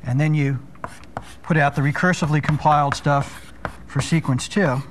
And 0.03 0.21
then 0.21 0.35
you 0.35 0.59
put 1.41 1.57
out 1.57 1.75
the 1.75 1.81
recursively 1.81 2.43
compiled 2.43 2.93
stuff 2.93 3.51
for 3.87 4.01
sequence 4.01 4.47
2. 4.47 4.83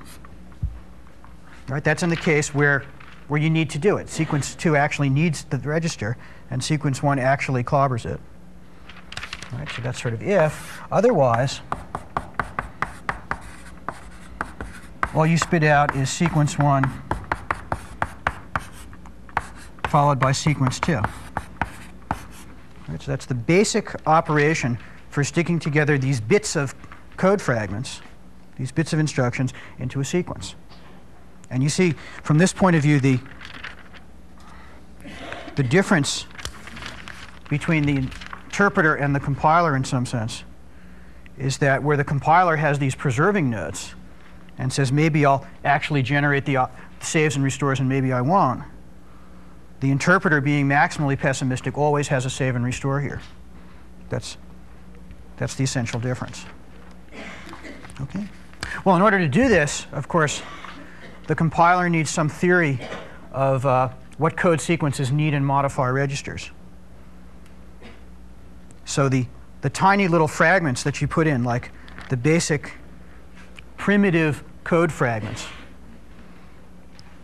Right, 1.68 1.82
that's 1.82 2.02
in 2.02 2.10
the 2.10 2.16
case 2.16 2.54
where, 2.54 2.84
where 3.28 3.40
you 3.40 3.48
need 3.48 3.70
to 3.70 3.78
do 3.78 3.96
it. 3.96 4.10
Sequence 4.10 4.54
2 4.54 4.76
actually 4.76 5.08
needs 5.08 5.44
the 5.44 5.58
register, 5.58 6.16
and 6.50 6.62
sequence 6.62 7.02
1 7.02 7.18
actually 7.18 7.64
clobbers 7.64 8.04
it. 8.04 8.20
Right, 9.52 9.68
so 9.70 9.80
that's 9.80 10.00
sort 10.00 10.12
of 10.12 10.22
if. 10.22 10.80
Otherwise, 10.92 11.60
all 15.14 15.26
you 15.26 15.38
spit 15.38 15.64
out 15.64 15.96
is 15.96 16.10
sequence 16.10 16.58
1 16.58 16.84
followed 19.88 20.18
by 20.18 20.32
sequence 20.32 20.80
2. 20.80 20.96
All 20.96 21.04
right, 22.88 23.00
so 23.00 23.10
that's 23.12 23.26
the 23.26 23.34
basic 23.34 23.94
operation 24.08 24.76
for 25.08 25.22
sticking 25.22 25.60
together 25.60 25.96
these 25.96 26.20
bits 26.20 26.56
of 26.56 26.74
code 27.16 27.40
fragments, 27.40 28.02
these 28.56 28.72
bits 28.72 28.92
of 28.92 28.98
instructions, 28.98 29.54
into 29.78 30.00
a 30.00 30.04
sequence. 30.04 30.56
And 31.55 31.62
you 31.62 31.68
see, 31.68 31.94
from 32.24 32.38
this 32.38 32.52
point 32.52 32.74
of 32.74 32.82
view, 32.82 32.98
the, 32.98 33.20
the 35.55 35.62
difference 35.62 36.26
between 37.48 37.84
the 37.84 38.11
interpreter 38.46 38.96
and 38.96 39.14
the 39.14 39.20
compiler, 39.20 39.76
in 39.76 39.84
some 39.84 40.05
sense, 40.05 40.42
is 41.38 41.59
that 41.59 41.80
where 41.80 41.96
the 41.96 42.02
compiler 42.02 42.57
has 42.57 42.80
these 42.80 42.96
preserving 42.96 43.50
notes 43.50 43.94
and 44.59 44.72
says, 44.72 44.90
maybe 44.90 45.24
I'll 45.24 45.46
actually 45.64 46.02
generate 46.02 46.44
the 46.44 46.57
uh, 46.57 46.66
saves 46.98 47.36
and 47.36 47.44
restores 47.44 47.78
and 47.78 47.88
maybe 47.88 48.12
I 48.12 48.20
won't, 48.20 48.64
the 49.78 49.92
interpreter, 49.92 50.40
being 50.40 50.66
maximally 50.66 51.16
pessimistic, 51.16 51.78
always 51.78 52.09
has 52.09 52.26
a 52.26 52.30
save 52.30 52.57
and 52.57 52.64
restore 52.64 53.00
here. 53.00 53.20
That's, 54.09 54.38
that's 55.36 55.55
the 55.55 55.62
essential 55.62 56.00
difference. 56.00 56.46
Okay? 58.00 58.26
Well, 58.84 58.96
in 58.96 59.02
order 59.02 59.20
to 59.20 59.28
do 59.28 59.48
this, 59.48 59.86
of 59.92 60.09
course, 60.09 60.42
the 61.26 61.34
compiler 61.34 61.88
needs 61.88 62.10
some 62.10 62.28
theory 62.28 62.78
of 63.32 63.64
uh, 63.66 63.88
what 64.18 64.36
code 64.36 64.60
sequences 64.60 65.10
need 65.10 65.34
and 65.34 65.44
modify 65.44 65.88
registers. 65.88 66.50
So 68.84 69.08
the, 69.08 69.26
the 69.62 69.70
tiny 69.70 70.08
little 70.08 70.28
fragments 70.28 70.82
that 70.82 71.00
you 71.00 71.08
put 71.08 71.26
in, 71.26 71.42
like 71.42 71.70
the 72.10 72.16
basic 72.16 72.74
primitive 73.76 74.44
code 74.62 74.92
fragments, 74.92 75.46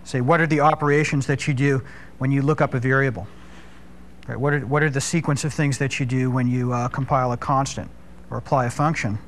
say 0.04 0.20
what 0.20 0.40
are 0.40 0.46
the 0.46 0.60
operations 0.60 1.26
that 1.26 1.46
you 1.46 1.54
do 1.54 1.82
when 2.18 2.30
you 2.30 2.42
look 2.42 2.60
up 2.60 2.74
a 2.74 2.80
variable? 2.80 3.26
Right, 4.26 4.38
what, 4.38 4.54
are, 4.54 4.66
what 4.66 4.82
are 4.82 4.90
the 4.90 5.00
sequence 5.00 5.44
of 5.44 5.52
things 5.52 5.78
that 5.78 6.00
you 6.00 6.06
do 6.06 6.30
when 6.30 6.46
you 6.46 6.72
uh, 6.72 6.88
compile 6.88 7.32
a 7.32 7.36
constant 7.36 7.90
or 8.30 8.38
apply 8.38 8.66
a 8.66 8.70
function? 8.70 9.18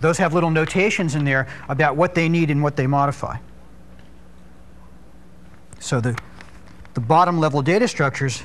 Those 0.00 0.18
have 0.18 0.34
little 0.34 0.50
notations 0.50 1.14
in 1.14 1.24
there 1.24 1.46
about 1.68 1.96
what 1.96 2.14
they 2.14 2.28
need 2.28 2.50
and 2.50 2.62
what 2.62 2.76
they 2.76 2.86
modify. 2.86 3.38
So 5.84 6.00
the, 6.00 6.18
the 6.94 7.00
bottom 7.00 7.38
level 7.38 7.60
data 7.60 7.86
structures, 7.86 8.42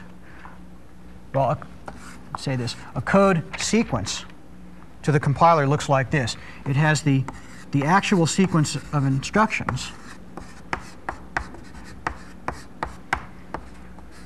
well, 1.34 1.58
say 2.38 2.58
this, 2.58 2.76
a 2.96 3.02
code 3.02 3.44
sequence 3.58 4.26
to 5.04 5.14
the 5.14 5.22
compiler 5.22 5.66
looks 5.66 5.88
like 5.88 6.12
this. 6.12 6.36
It 6.66 6.76
has 6.76 7.02
the, 7.02 7.24
the 7.72 7.86
actual 7.86 8.28
sequence 8.28 8.76
of 8.76 9.06
instructions. 9.06 9.90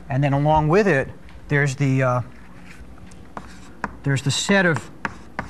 And 0.10 0.24
then 0.24 0.34
along 0.34 0.70
with 0.70 0.88
it, 0.88 1.08
there's 1.50 1.76
the, 1.76 2.02
uh, 2.02 2.22
there's 4.02 4.24
the 4.24 4.32
set 4.32 4.66
of 4.66 4.90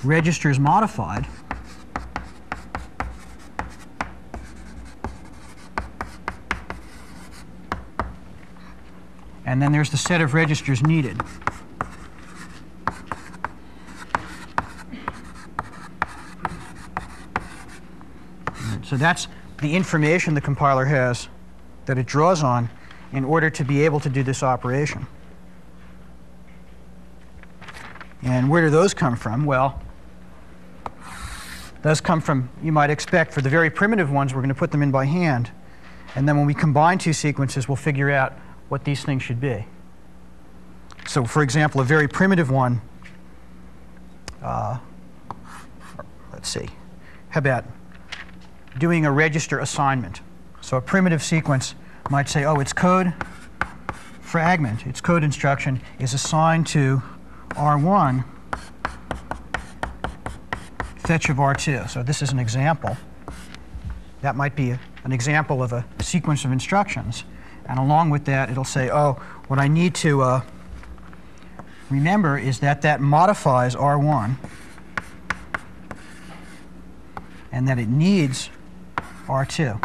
registers 0.04 0.60
modified. 0.60 1.26
And 9.46 9.62
then 9.62 9.72
there's 9.72 9.90
the 9.90 9.98
set 9.98 10.22
of 10.22 10.34
registers 10.34 10.82
needed. 10.82 11.20
So 18.84 18.98
that's 18.98 19.28
the 19.60 19.76
information 19.76 20.34
the 20.34 20.42
compiler 20.42 20.86
has 20.86 21.28
that 21.86 21.98
it 21.98 22.06
draws 22.06 22.44
on 22.44 22.70
in 23.12 23.26
order 23.26 23.50
to 23.50 23.64
be 23.64 23.84
able 23.86 24.00
to 24.00 24.10
do 24.10 24.24
this 24.24 24.44
operation. 24.44 25.08
And 28.22 28.50
where 28.50 28.62
do 28.62 28.70
those 28.70 28.94
come 28.94 29.16
from? 29.16 29.46
Well, 29.46 29.82
those 31.82 32.00
come 32.00 32.22
from, 32.22 32.50
you 32.62 32.72
might 32.72 32.90
expect, 32.90 33.34
for 33.34 33.42
the 33.42 33.50
very 33.50 33.70
primitive 33.70 34.10
ones, 34.10 34.34
we're 34.34 34.42
going 34.42 34.50
to 34.50 34.56
put 34.56 34.72
them 34.72 34.82
in 34.82 34.92
by 34.92 35.06
hand. 35.06 35.52
And 36.16 36.28
then 36.28 36.38
when 36.38 36.46
we 36.46 36.54
combine 36.54 36.98
two 36.98 37.14
sequences, 37.14 37.68
we'll 37.68 37.76
figure 37.76 38.10
out 38.10 38.34
what 38.70 38.84
these 38.84 39.04
things 39.04 39.22
should 39.22 39.40
be. 39.40 39.66
So, 41.08 41.26
for 41.26 41.44
example, 41.44 41.82
a 41.82 41.84
very 41.84 42.08
primitive 42.08 42.50
one, 42.50 42.82
uh, 44.42 44.78
let's 46.32 46.50
see, 46.50 46.68
how 47.30 47.40
about 47.40 47.66
doing 48.78 49.06
a 49.06 49.12
register 49.12 49.60
assignment? 49.60 50.22
So 50.62 50.78
a 50.78 50.82
primitive 50.82 51.22
sequence 51.22 51.76
might 52.10 52.30
say, 52.30 52.46
oh, 52.46 52.60
its 52.60 52.74
code 52.74 53.14
fragment, 54.22 54.88
its 54.88 55.02
code 55.02 55.24
instruction 55.24 55.82
is 56.00 56.14
assigned 56.14 56.68
to 56.68 57.02
R1 57.50 58.24
fetch 60.98 61.30
of 61.30 61.38
R2. 61.38 61.90
So 61.90 62.02
this 62.02 62.22
is 62.22 62.32
an 62.32 62.40
example. 62.40 62.96
That 64.22 64.36
might 64.36 64.56
be 64.56 64.72
a, 64.72 64.80
an 65.04 65.12
example 65.12 65.62
of 65.62 65.74
a 65.74 65.86
sequence 66.00 66.46
of 66.46 66.52
instructions. 66.52 67.26
And 67.66 67.80
along 67.80 68.10
with 68.10 68.26
that, 68.26 68.50
it'll 68.50 68.64
say, 68.64 68.90
oh, 68.92 69.14
what 69.48 69.60
I 69.60 69.68
need 69.68 69.96
to 69.96 70.22
uh, 70.22 70.42
remember 71.90 72.38
is 72.38 72.60
that 72.60 72.82
that 72.82 73.02
modifies 73.02 73.76
R1 73.76 74.36
and 77.52 77.68
that 77.68 77.80
it 77.80 77.88
needs 77.88 78.50
R2. 79.28 79.82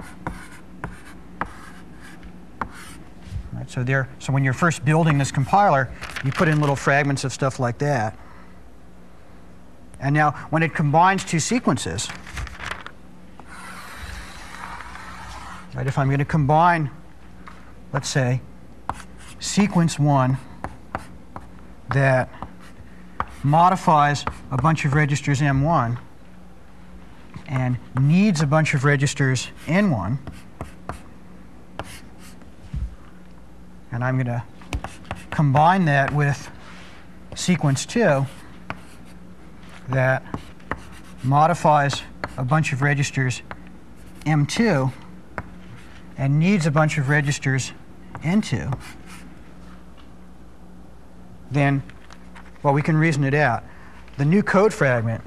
Right, 3.53 3.70
so, 3.70 3.85
there, 3.85 4.09
so 4.18 4.33
when 4.33 4.43
you're 4.43 4.53
first 4.53 4.85
building 4.85 5.18
this 5.18 5.31
compiler, 5.31 5.91
you 6.24 6.33
put 6.33 6.49
in 6.49 6.61
little 6.61 6.76
fragments 6.76 7.24
of 7.24 7.33
stuff 7.33 7.61
like 7.61 7.79
that. 7.79 8.18
And 10.01 10.14
now, 10.14 10.31
when 10.51 10.62
it 10.62 10.74
combines 10.74 11.24
two 11.24 11.41
sequences, 11.41 12.09
right, 15.74 15.87
if 15.87 15.99
I'm 15.99 16.07
going 16.07 16.20
to 16.20 16.24
combine, 16.24 16.91
let's 17.93 18.09
say, 18.09 18.41
sequence 19.41 19.99
1 19.99 20.36
that 21.95 22.28
modifies 23.43 24.24
a 24.51 24.57
bunch 24.57 24.84
of 24.84 24.95
registers 24.95 25.41
M1 25.41 25.99
and 27.47 27.78
needs 28.01 28.43
a 28.43 28.47
bunch 28.47 28.74
of 28.74 28.84
registers 28.84 29.49
N1, 29.66 30.18
and 33.91 34.05
I'm 34.05 34.16
going 34.16 34.26
to 34.26 34.43
combine 35.30 35.86
that 35.86 36.12
with 36.12 36.51
sequence 37.34 37.86
2 37.86 38.26
that 39.89 40.22
modifies 41.22 42.03
a 42.36 42.45
bunch 42.45 42.72
of 42.72 42.82
registers 42.82 43.43
M2 44.26 44.93
and 46.18 46.38
needs 46.38 46.66
a 46.66 46.70
bunch 46.70 46.98
of 46.98 47.08
registers 47.08 47.72
N2, 48.16 48.76
then, 51.50 51.82
well, 52.62 52.74
we 52.74 52.82
can 52.82 52.96
reason 52.96 53.24
it 53.24 53.34
out. 53.34 53.64
The 54.18 54.24
new 54.24 54.42
code 54.42 54.74
fragment, 54.74 55.22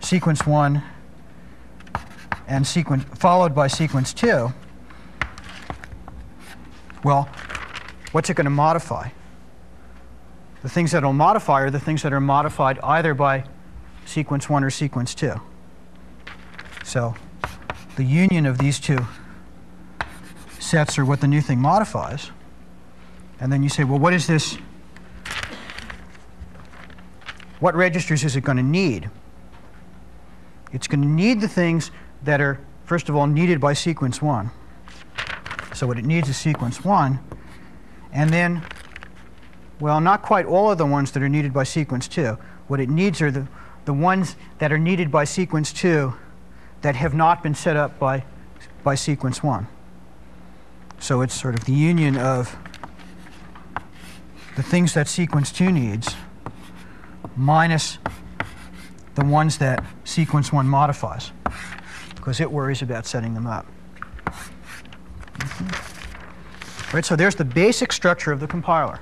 sequence 0.00 0.46
1 0.46 0.82
and 2.46 2.66
sequence 2.66 3.04
followed 3.18 3.54
by 3.54 3.66
sequence 3.66 4.14
2, 4.14 4.52
well, 7.02 7.28
what's 8.12 8.30
it 8.30 8.34
going 8.34 8.44
to 8.44 8.50
modify? 8.50 9.08
The 10.62 10.68
things 10.68 10.92
that 10.92 11.04
will 11.04 11.12
modify 11.12 11.62
are 11.62 11.70
the 11.70 11.80
things 11.80 12.02
that 12.02 12.12
are 12.12 12.20
modified 12.20 12.78
either 12.82 13.12
by 13.14 13.44
sequence 14.04 14.48
1 14.48 14.64
or 14.64 14.70
sequence 14.70 15.14
2. 15.14 15.34
So 16.84 17.14
the 17.96 18.04
union 18.04 18.46
of 18.46 18.58
these 18.58 18.78
two 18.78 19.06
sets 20.66 20.98
are 20.98 21.04
what 21.04 21.20
the 21.20 21.28
new 21.28 21.40
thing 21.40 21.60
modifies. 21.60 22.30
And 23.40 23.52
then 23.52 23.62
you 23.62 23.68
say, 23.68 23.84
well, 23.84 23.98
what 23.98 24.12
is 24.12 24.26
this? 24.26 24.58
What 27.60 27.74
registers 27.74 28.24
is 28.24 28.36
it 28.36 28.42
going 28.42 28.56
to 28.56 28.62
need? 28.62 29.08
It's 30.72 30.88
going 30.88 31.02
to 31.02 31.08
need 31.08 31.40
the 31.40 31.48
things 31.48 31.90
that 32.24 32.40
are, 32.40 32.60
first 32.84 33.08
of 33.08 33.16
all, 33.16 33.26
needed 33.26 33.60
by 33.60 33.72
sequence 33.72 34.20
1. 34.20 34.50
So 35.74 35.86
what 35.86 35.98
it 35.98 36.04
needs 36.04 36.28
is 36.28 36.36
sequence 36.36 36.84
1. 36.84 37.18
And 38.12 38.30
then, 38.30 38.62
well, 39.80 40.00
not 40.00 40.22
quite 40.22 40.46
all 40.46 40.70
of 40.70 40.78
the 40.78 40.86
ones 40.86 41.12
that 41.12 41.22
are 41.22 41.28
needed 41.28 41.52
by 41.52 41.64
sequence 41.64 42.08
2. 42.08 42.36
What 42.66 42.80
it 42.80 42.88
needs 42.88 43.22
are 43.22 43.30
the, 43.30 43.46
the 43.84 43.92
ones 43.92 44.36
that 44.58 44.72
are 44.72 44.78
needed 44.78 45.10
by 45.10 45.24
sequence 45.24 45.72
2 45.72 46.12
that 46.82 46.96
have 46.96 47.14
not 47.14 47.42
been 47.42 47.54
set 47.54 47.76
up 47.76 47.98
by, 47.98 48.24
by 48.82 48.94
sequence 48.94 49.42
1. 49.42 49.66
So 50.98 51.20
it's 51.22 51.34
sort 51.34 51.54
of 51.54 51.64
the 51.64 51.72
union 51.72 52.16
of 52.16 52.56
the 54.56 54.62
things 54.62 54.94
that 54.94 55.08
sequence 55.08 55.52
2 55.52 55.70
needs 55.70 56.14
minus 57.36 57.98
the 59.14 59.24
ones 59.24 59.58
that 59.58 59.84
sequence 60.04 60.52
1 60.52 60.66
modifies, 60.66 61.32
because 62.14 62.40
it 62.40 62.50
worries 62.50 62.82
about 62.82 63.06
setting 63.06 63.34
them 63.34 63.46
up. 63.46 63.66
Right, 66.92 67.04
so 67.04 67.16
there's 67.16 67.34
the 67.34 67.44
basic 67.44 67.92
structure 67.92 68.32
of 68.32 68.40
the 68.40 68.46
compiler. 68.46 69.00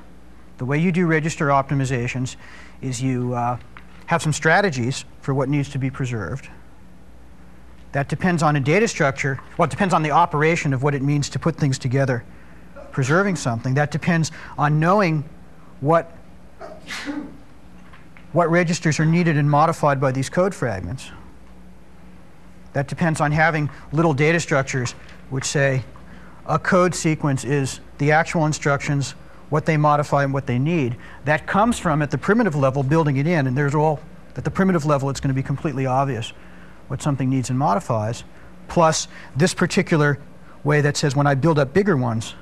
The 0.58 0.64
way 0.64 0.78
you 0.78 0.92
do 0.92 1.06
register 1.06 1.48
optimizations 1.48 2.36
is 2.80 3.02
you 3.02 3.34
uh, 3.34 3.58
have 4.06 4.22
some 4.22 4.32
strategies 4.32 5.04
for 5.20 5.34
what 5.34 5.48
needs 5.48 5.68
to 5.70 5.78
be 5.78 5.90
preserved. 5.90 6.48
That 7.94 8.08
depends 8.08 8.42
on 8.42 8.56
a 8.56 8.60
data 8.60 8.88
structure. 8.88 9.40
Well, 9.56 9.66
it 9.66 9.70
depends 9.70 9.94
on 9.94 10.02
the 10.02 10.10
operation 10.10 10.74
of 10.74 10.82
what 10.82 10.96
it 10.96 11.02
means 11.02 11.28
to 11.28 11.38
put 11.38 11.54
things 11.54 11.78
together, 11.78 12.24
preserving 12.90 13.36
something. 13.36 13.74
That 13.74 13.92
depends 13.92 14.32
on 14.58 14.80
knowing 14.80 15.22
what, 15.80 16.10
what 18.32 18.50
registers 18.50 18.98
are 18.98 19.06
needed 19.06 19.36
and 19.36 19.48
modified 19.48 20.00
by 20.00 20.10
these 20.10 20.28
code 20.28 20.52
fragments. 20.52 21.12
That 22.72 22.88
depends 22.88 23.20
on 23.20 23.30
having 23.30 23.70
little 23.92 24.12
data 24.12 24.40
structures 24.40 24.90
which 25.30 25.44
say 25.44 25.84
a 26.46 26.58
code 26.58 26.96
sequence 26.96 27.44
is 27.44 27.78
the 27.98 28.10
actual 28.10 28.44
instructions, 28.44 29.12
what 29.50 29.66
they 29.66 29.76
modify, 29.76 30.24
and 30.24 30.34
what 30.34 30.48
they 30.48 30.58
need. 30.58 30.96
That 31.26 31.46
comes 31.46 31.78
from, 31.78 32.02
at 32.02 32.10
the 32.10 32.18
primitive 32.18 32.56
level, 32.56 32.82
building 32.82 33.18
it 33.18 33.28
in. 33.28 33.46
And 33.46 33.56
there's 33.56 33.76
all, 33.76 34.00
at 34.36 34.42
the 34.42 34.50
primitive 34.50 34.84
level, 34.84 35.10
it's 35.10 35.20
going 35.20 35.28
to 35.28 35.40
be 35.40 35.44
completely 35.44 35.86
obvious 35.86 36.32
what 36.88 37.02
something 37.02 37.30
needs 37.30 37.50
and 37.50 37.58
modifies, 37.58 38.24
plus 38.68 39.08
this 39.36 39.54
particular 39.54 40.18
way 40.62 40.80
that 40.80 40.96
says 40.96 41.14
when 41.14 41.26
I 41.26 41.34
build 41.34 41.58
up 41.58 41.72
bigger 41.72 41.96
ones, 41.96 42.34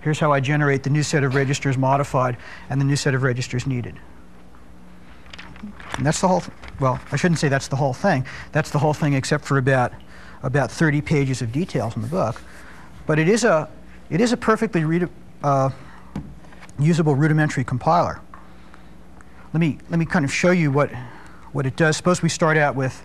here's 0.00 0.18
how 0.18 0.32
I 0.32 0.40
generate 0.40 0.82
the 0.82 0.90
new 0.90 1.02
set 1.02 1.24
of 1.24 1.34
registers 1.34 1.76
modified 1.76 2.36
and 2.70 2.80
the 2.80 2.84
new 2.84 2.96
set 2.96 3.14
of 3.14 3.22
registers 3.22 3.66
needed. 3.66 3.98
And 5.96 6.06
that's 6.06 6.20
the 6.20 6.28
whole, 6.28 6.42
well, 6.78 7.00
I 7.10 7.16
shouldn't 7.16 7.40
say 7.40 7.48
that's 7.48 7.68
the 7.68 7.76
whole 7.76 7.94
thing. 7.94 8.24
That's 8.52 8.70
the 8.70 8.78
whole 8.78 8.94
thing 8.94 9.14
except 9.14 9.44
for 9.44 9.58
about, 9.58 9.92
about 10.42 10.70
30 10.70 11.00
pages 11.00 11.42
of 11.42 11.50
details 11.50 11.96
in 11.96 12.02
the 12.02 12.08
book. 12.08 12.40
But 13.06 13.18
it 13.18 13.28
is 13.28 13.44
a, 13.44 13.68
it 14.10 14.20
is 14.20 14.32
a 14.32 14.36
perfectly 14.36 14.84
read, 14.84 15.08
uh, 15.42 15.70
usable 16.78 17.16
rudimentary 17.16 17.64
compiler. 17.64 18.20
Let 19.52 19.60
me, 19.60 19.78
let 19.88 19.98
me 19.98 20.06
kind 20.06 20.24
of 20.24 20.32
show 20.32 20.50
you 20.50 20.70
what, 20.70 20.90
what 21.52 21.66
it 21.66 21.74
does. 21.74 21.96
Suppose 21.96 22.22
we 22.22 22.28
start 22.28 22.56
out 22.56 22.76
with 22.76 23.02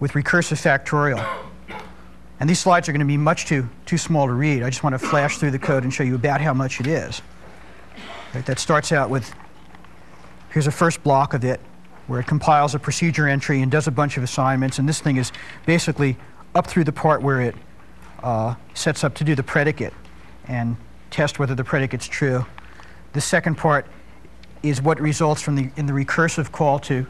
with 0.00 0.12
recursive 0.12 0.60
factorial. 0.60 1.24
And 2.40 2.48
these 2.48 2.60
slides 2.60 2.88
are 2.88 2.92
going 2.92 3.00
to 3.00 3.06
be 3.06 3.16
much 3.16 3.46
too, 3.46 3.68
too 3.84 3.98
small 3.98 4.26
to 4.26 4.32
read. 4.32 4.62
I 4.62 4.70
just 4.70 4.84
want 4.84 4.94
to 4.94 4.98
flash 4.98 5.38
through 5.38 5.50
the 5.50 5.58
code 5.58 5.82
and 5.82 5.92
show 5.92 6.04
you 6.04 6.14
about 6.14 6.40
how 6.40 6.54
much 6.54 6.80
it 6.80 6.86
is. 6.86 7.20
Right, 8.34 8.46
that 8.46 8.58
starts 8.58 8.92
out 8.92 9.10
with, 9.10 9.34
here's 10.50 10.66
a 10.66 10.70
first 10.72 11.02
block 11.02 11.34
of 11.34 11.44
it, 11.44 11.60
where 12.06 12.20
it 12.20 12.26
compiles 12.26 12.74
a 12.74 12.78
procedure 12.78 13.26
entry 13.26 13.60
and 13.60 13.70
does 13.70 13.86
a 13.86 13.90
bunch 13.90 14.16
of 14.16 14.22
assignments. 14.22 14.78
And 14.78 14.88
this 14.88 15.00
thing 15.00 15.16
is 15.16 15.32
basically 15.66 16.16
up 16.54 16.66
through 16.66 16.84
the 16.84 16.92
part 16.92 17.22
where 17.22 17.40
it 17.40 17.54
uh, 18.22 18.54
sets 18.74 19.04
up 19.04 19.14
to 19.16 19.24
do 19.24 19.34
the 19.34 19.42
predicate 19.42 19.92
and 20.46 20.76
test 21.10 21.38
whether 21.38 21.54
the 21.54 21.64
predicate's 21.64 22.06
true. 22.06 22.46
The 23.12 23.20
second 23.20 23.56
part 23.56 23.86
is 24.62 24.80
what 24.80 25.00
results 25.00 25.42
from 25.42 25.56
the, 25.56 25.70
in 25.76 25.86
the 25.86 25.92
recursive 25.92 26.52
call 26.52 26.78
to, 26.80 27.06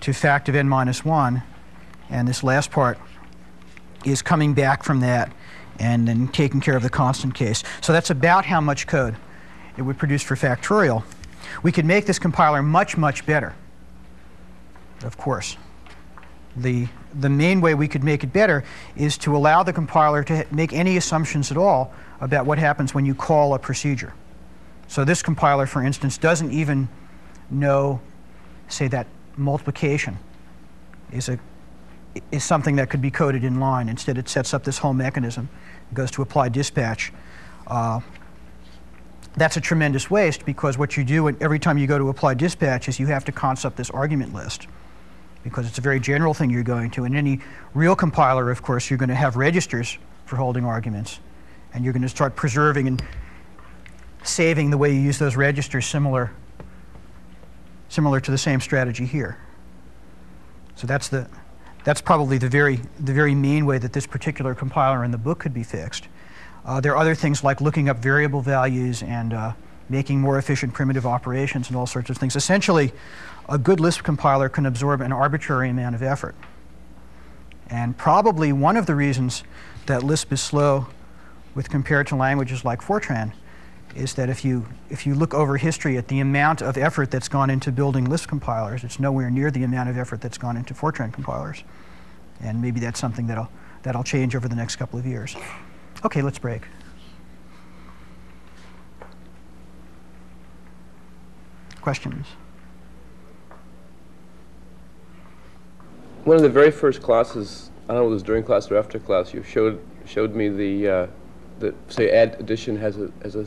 to 0.00 0.12
fact 0.12 0.48
of 0.48 0.54
n 0.54 0.68
minus 0.68 1.04
1. 1.04 1.42
And 2.10 2.26
this 2.26 2.42
last 2.42 2.70
part 2.70 2.98
is 4.04 4.22
coming 4.22 4.54
back 4.54 4.82
from 4.82 5.00
that 5.00 5.32
and 5.78 6.06
then 6.06 6.28
taking 6.28 6.60
care 6.60 6.76
of 6.76 6.82
the 6.82 6.90
constant 6.90 7.34
case. 7.34 7.62
So 7.80 7.92
that's 7.92 8.10
about 8.10 8.44
how 8.44 8.60
much 8.60 8.86
code 8.86 9.16
it 9.76 9.82
would 9.82 9.98
produce 9.98 10.22
for 10.22 10.36
factorial. 10.36 11.04
We 11.62 11.72
could 11.72 11.86
make 11.86 12.06
this 12.06 12.18
compiler 12.18 12.62
much, 12.62 12.96
much 12.96 13.24
better, 13.24 13.54
of 15.04 15.16
course. 15.16 15.56
The, 16.56 16.88
the 17.14 17.30
main 17.30 17.60
way 17.60 17.74
we 17.74 17.88
could 17.88 18.04
make 18.04 18.24
it 18.24 18.32
better 18.32 18.64
is 18.96 19.16
to 19.18 19.36
allow 19.36 19.62
the 19.62 19.72
compiler 19.72 20.22
to 20.24 20.46
make 20.50 20.72
any 20.72 20.96
assumptions 20.96 21.50
at 21.50 21.56
all 21.56 21.94
about 22.20 22.44
what 22.44 22.58
happens 22.58 22.92
when 22.92 23.06
you 23.06 23.14
call 23.14 23.54
a 23.54 23.58
procedure. 23.58 24.12
So 24.88 25.04
this 25.04 25.22
compiler, 25.22 25.66
for 25.66 25.82
instance, 25.82 26.18
doesn't 26.18 26.50
even 26.50 26.88
know, 27.50 28.00
say, 28.68 28.88
that 28.88 29.06
multiplication 29.36 30.18
is 31.12 31.28
a 31.28 31.38
is 32.32 32.44
something 32.44 32.76
that 32.76 32.90
could 32.90 33.02
be 33.02 33.10
coded 33.10 33.44
in 33.44 33.60
line. 33.60 33.88
Instead, 33.88 34.18
it 34.18 34.28
sets 34.28 34.52
up 34.52 34.64
this 34.64 34.78
whole 34.78 34.94
mechanism. 34.94 35.48
It 35.90 35.94
goes 35.94 36.10
to 36.12 36.22
apply 36.22 36.48
dispatch. 36.48 37.12
Uh, 37.66 38.00
that's 39.36 39.56
a 39.56 39.60
tremendous 39.60 40.10
waste 40.10 40.44
because 40.44 40.76
what 40.76 40.96
you 40.96 41.04
do 41.04 41.28
every 41.40 41.58
time 41.58 41.78
you 41.78 41.86
go 41.86 41.98
to 41.98 42.08
apply 42.08 42.34
dispatch 42.34 42.88
is 42.88 42.98
you 42.98 43.06
have 43.06 43.24
to 43.26 43.64
up 43.64 43.76
this 43.76 43.90
argument 43.90 44.34
list 44.34 44.66
because 45.44 45.66
it's 45.66 45.78
a 45.78 45.80
very 45.80 46.00
general 46.00 46.34
thing 46.34 46.50
you're 46.50 46.62
going 46.62 46.90
to. 46.90 47.04
In 47.04 47.14
any 47.14 47.40
real 47.74 47.96
compiler, 47.96 48.50
of 48.50 48.62
course, 48.62 48.90
you're 48.90 48.98
going 48.98 49.08
to 49.08 49.14
have 49.14 49.36
registers 49.36 49.96
for 50.26 50.36
holding 50.36 50.64
arguments. 50.64 51.20
And 51.72 51.84
you're 51.84 51.92
going 51.92 52.02
to 52.02 52.08
start 52.08 52.36
preserving 52.36 52.88
and 52.88 53.02
saving 54.22 54.70
the 54.70 54.76
way 54.76 54.92
you 54.92 55.00
use 55.00 55.18
those 55.18 55.36
registers 55.36 55.86
similar, 55.86 56.32
similar 57.88 58.20
to 58.20 58.30
the 58.30 58.38
same 58.38 58.60
strategy 58.60 59.06
here. 59.06 59.38
So 60.74 60.86
that's 60.86 61.08
the, 61.08 61.28
that's 61.84 62.00
probably 62.00 62.38
the 62.38 62.48
very, 62.48 62.80
the 62.98 63.12
very 63.12 63.34
main 63.34 63.66
way 63.66 63.78
that 63.78 63.92
this 63.92 64.06
particular 64.06 64.54
compiler 64.54 65.04
in 65.04 65.10
the 65.10 65.18
book 65.18 65.38
could 65.38 65.54
be 65.54 65.62
fixed. 65.62 66.08
Uh, 66.64 66.80
there 66.80 66.92
are 66.92 66.98
other 66.98 67.14
things 67.14 67.42
like 67.42 67.60
looking 67.60 67.88
up 67.88 67.98
variable 67.98 68.42
values 68.42 69.02
and 69.02 69.32
uh, 69.32 69.52
making 69.88 70.20
more 70.20 70.38
efficient 70.38 70.72
primitive 70.72 71.06
operations 71.06 71.68
and 71.68 71.76
all 71.76 71.86
sorts 71.86 72.10
of 72.10 72.18
things. 72.18 72.36
Essentially, 72.36 72.92
a 73.48 73.58
good 73.58 73.80
Lisp 73.80 74.02
compiler 74.02 74.48
can 74.48 74.66
absorb 74.66 75.00
an 75.00 75.12
arbitrary 75.12 75.70
amount 75.70 75.94
of 75.94 76.02
effort. 76.02 76.34
And 77.68 77.96
probably 77.96 78.52
one 78.52 78.76
of 78.76 78.86
the 78.86 78.94
reasons 78.94 79.42
that 79.86 80.02
Lisp 80.02 80.32
is 80.32 80.40
slow 80.40 80.88
with 81.54 81.70
compared 81.70 82.06
to 82.08 82.16
languages 82.16 82.64
like 82.64 82.80
Fortran 82.80 83.32
is 83.94 84.14
that 84.14 84.28
if 84.28 84.44
you, 84.44 84.66
if 84.88 85.06
you 85.06 85.14
look 85.14 85.34
over 85.34 85.56
history 85.56 85.96
at 85.96 86.08
the 86.08 86.20
amount 86.20 86.62
of 86.62 86.76
effort 86.76 87.10
that's 87.10 87.28
gone 87.28 87.50
into 87.50 87.72
building 87.72 88.04
Lisp 88.08 88.28
compilers, 88.28 88.84
it's 88.84 89.00
nowhere 89.00 89.30
near 89.30 89.50
the 89.50 89.64
amount 89.64 89.88
of 89.88 89.98
effort 89.98 90.20
that's 90.20 90.38
gone 90.38 90.56
into 90.56 90.74
Fortran 90.74 91.12
compilers. 91.12 91.64
And 92.40 92.60
maybe 92.60 92.80
that's 92.80 92.98
something 92.98 93.26
that'll, 93.26 93.50
that'll 93.82 94.04
change 94.04 94.34
over 94.34 94.48
the 94.48 94.54
next 94.54 94.76
couple 94.76 94.98
of 94.98 95.06
years. 95.06 95.36
Okay, 96.04 96.22
let's 96.22 96.38
break. 96.38 96.62
Questions? 101.80 102.26
One 106.24 106.36
of 106.36 106.42
the 106.42 106.50
very 106.50 106.70
first 106.70 107.02
classes, 107.02 107.70
I 107.88 107.94
don't 107.94 108.02
know 108.02 108.06
if 108.06 108.10
it 108.10 108.14
was 108.14 108.22
during 108.22 108.44
class 108.44 108.70
or 108.70 108.76
after 108.76 108.98
class, 108.98 109.32
you 109.32 109.42
showed 109.42 109.80
showed 110.06 110.34
me 110.34 110.48
the, 110.48 110.88
uh, 110.88 111.06
the 111.60 111.74
say 111.88 112.10
add 112.10 112.36
addition 112.40 112.76
has 112.76 112.98
a, 112.98 113.10
has 113.22 113.36
a 113.36 113.46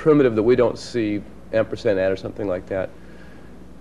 primitive 0.00 0.34
that 0.34 0.42
we 0.42 0.56
don't 0.56 0.78
see, 0.78 1.22
ampersand 1.52 1.98
add 2.00 2.10
or 2.10 2.16
something 2.16 2.48
like 2.48 2.64
that. 2.66 2.88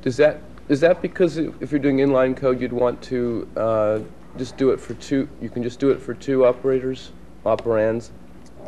Does 0.02 0.18
that, 0.18 0.42
is 0.68 0.82
that 0.82 1.02
because 1.02 1.38
if 1.38 1.72
you're 1.72 1.80
doing 1.80 1.98
inline 1.98 2.36
code, 2.36 2.60
you'd 2.60 2.74
want 2.74 3.02
to 3.04 3.48
uh, 3.56 4.00
just 4.38 4.58
do 4.58 4.72
it 4.72 4.82
for 4.82 4.96
two, 4.96 5.30
you 5.42 5.50
can 5.50 5.64
just 5.64 5.80
do 5.80 5.92
it 5.92 6.02
for 6.02 6.14
two 6.14 6.46
operators, 6.46 7.14
operands? 7.46 8.10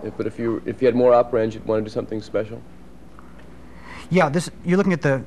If, 0.01 0.15
but 0.15 0.27
if 0.27 0.39
you, 0.39 0.61
if 0.65 0.81
you 0.81 0.85
had 0.85 0.95
more 0.95 1.11
operands, 1.11 1.53
you'd 1.53 1.65
want 1.65 1.83
to 1.83 1.89
do 1.89 1.93
something 1.93 2.21
special? 2.21 2.61
Yeah, 4.09 4.29
this, 4.29 4.49
you're 4.63 4.77
looking 4.77 4.93
at 4.93 5.01
the, 5.01 5.21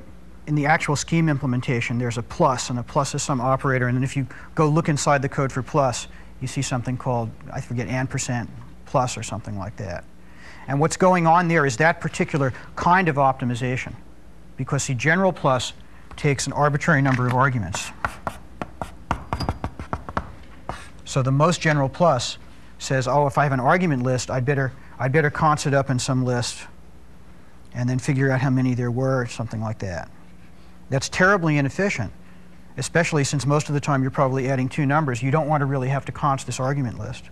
in 0.47 0.55
the 0.55 0.65
actual 0.65 0.97
scheme 0.97 1.29
implementation, 1.29 1.99
there's 1.99 2.17
a 2.17 2.23
plus, 2.23 2.71
and 2.71 2.79
a 2.79 2.83
plus 2.83 3.15
is 3.15 3.23
some 3.23 3.41
operator, 3.41 3.87
and 3.87 3.97
then 3.97 4.03
if 4.03 4.17
you 4.17 4.27
go 4.55 4.67
look 4.67 4.89
inside 4.89 5.21
the 5.21 5.29
code 5.29 5.53
for 5.53 5.63
plus, 5.63 6.09
you 6.41 6.49
see 6.49 6.63
something 6.63 6.97
called, 6.97 7.31
I 7.53 7.61
forget, 7.61 7.87
ampersand 7.89 8.49
plus 8.87 9.19
or 9.19 9.23
something 9.23 9.59
like 9.59 9.77
that. 9.77 10.05
And 10.67 10.81
what's 10.81 10.97
going 10.97 11.27
on 11.27 11.49
there 11.49 11.67
is 11.67 11.77
that 11.79 12.01
particular 12.01 12.53
kind 12.77 13.09
of 13.09 13.17
optimization. 13.17 13.95
Because 14.57 14.85
see, 14.85 14.95
general 14.95 15.33
plus 15.33 15.73
takes 16.17 16.47
an 16.47 16.53
arbitrary 16.53 17.03
number 17.03 17.27
of 17.27 17.35
arguments. 17.35 17.91
So 21.05 21.23
the 21.23 21.33
most 21.33 21.61
general 21.61 21.89
plus 21.89 22.39
says, 22.79 23.07
oh, 23.07 23.27
if 23.27 23.39
I 23.39 23.45
have 23.45 23.53
an 23.53 23.61
argument 23.61 24.03
list, 24.03 24.31
I'd 24.31 24.45
better, 24.45 24.73
I'd 24.99 25.13
better 25.13 25.31
cons 25.31 25.67
it 25.67 25.75
up 25.75 25.91
in 25.91 25.99
some 25.99 26.25
list 26.25 26.67
and 27.75 27.89
then 27.89 27.99
figure 27.99 28.31
out 28.31 28.41
how 28.41 28.51
many 28.51 28.75
there 28.75 28.91
were, 28.91 29.23
or 29.23 29.27
something 29.27 29.61
like 29.61 29.81
that. 29.81 30.11
That's 30.91 31.09
terribly 31.09 31.59
inefficient, 31.59 32.13
especially 32.77 33.25
since 33.25 33.47
most 33.47 33.69
of 33.69 33.75
the 33.75 33.81
time 33.81 34.03
you're 34.03 34.11
probably 34.11 34.49
adding 34.49 34.69
two 34.69 34.87
numbers. 34.87 35.23
You 35.23 35.31
don't 35.31 35.49
want 35.49 35.61
to 35.61 35.67
really 35.67 35.89
have 35.89 36.05
to 36.05 36.13
cons 36.13 36.45
this 36.45 36.61
argument 36.61 36.99
list. 36.99 37.31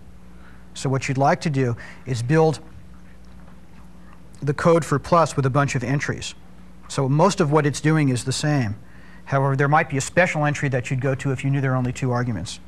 So 0.73 0.89
what 0.89 1.07
you'd 1.07 1.17
like 1.17 1.39
to 1.41 1.49
do 1.49 1.77
is 2.05 2.21
build 2.21 2.59
the 4.45 4.53
code 4.53 4.83
for 4.83 4.99
plus 4.99 5.35
with 5.35 5.45
a 5.45 5.49
bunch 5.49 5.75
of 5.75 5.83
entries. 5.83 6.35
So 6.89 7.07
most 7.07 7.39
of 7.39 7.51
what 7.51 7.65
it's 7.65 7.81
doing 7.81 8.09
is 8.09 8.23
the 8.23 8.31
same. 8.31 8.75
However, 9.25 9.55
there 9.55 9.69
might 9.69 9.89
be 9.89 9.97
a 9.97 10.01
special 10.01 10.45
entry 10.45 10.69
that 10.69 10.91
you'd 10.91 11.01
go 11.01 11.15
to 11.15 11.31
if 11.31 11.43
you 11.43 11.49
knew 11.49 11.61
there 11.61 11.73
are 11.73 11.77
only 11.77 11.93
two 11.93 12.11
arguments. 12.11 12.59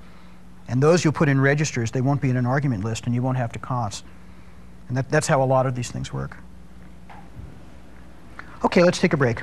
And 0.67 0.81
those 0.81 1.03
you'll 1.03 1.13
put 1.13 1.29
in 1.29 1.39
registers. 1.39 1.91
They 1.91 2.01
won't 2.01 2.21
be 2.21 2.29
in 2.29 2.37
an 2.37 2.45
argument 2.45 2.83
list, 2.83 3.05
and 3.05 3.13
you 3.13 3.21
won't 3.21 3.37
have 3.37 3.51
to 3.51 3.59
cons. 3.59 4.03
And 4.87 4.97
that, 4.97 5.09
that's 5.09 5.27
how 5.27 5.43
a 5.43 5.45
lot 5.45 5.65
of 5.65 5.75
these 5.75 5.91
things 5.91 6.13
work. 6.13 6.37
Okay, 8.63 8.83
let's 8.83 8.99
take 8.99 9.13
a 9.13 9.17
break. 9.17 9.41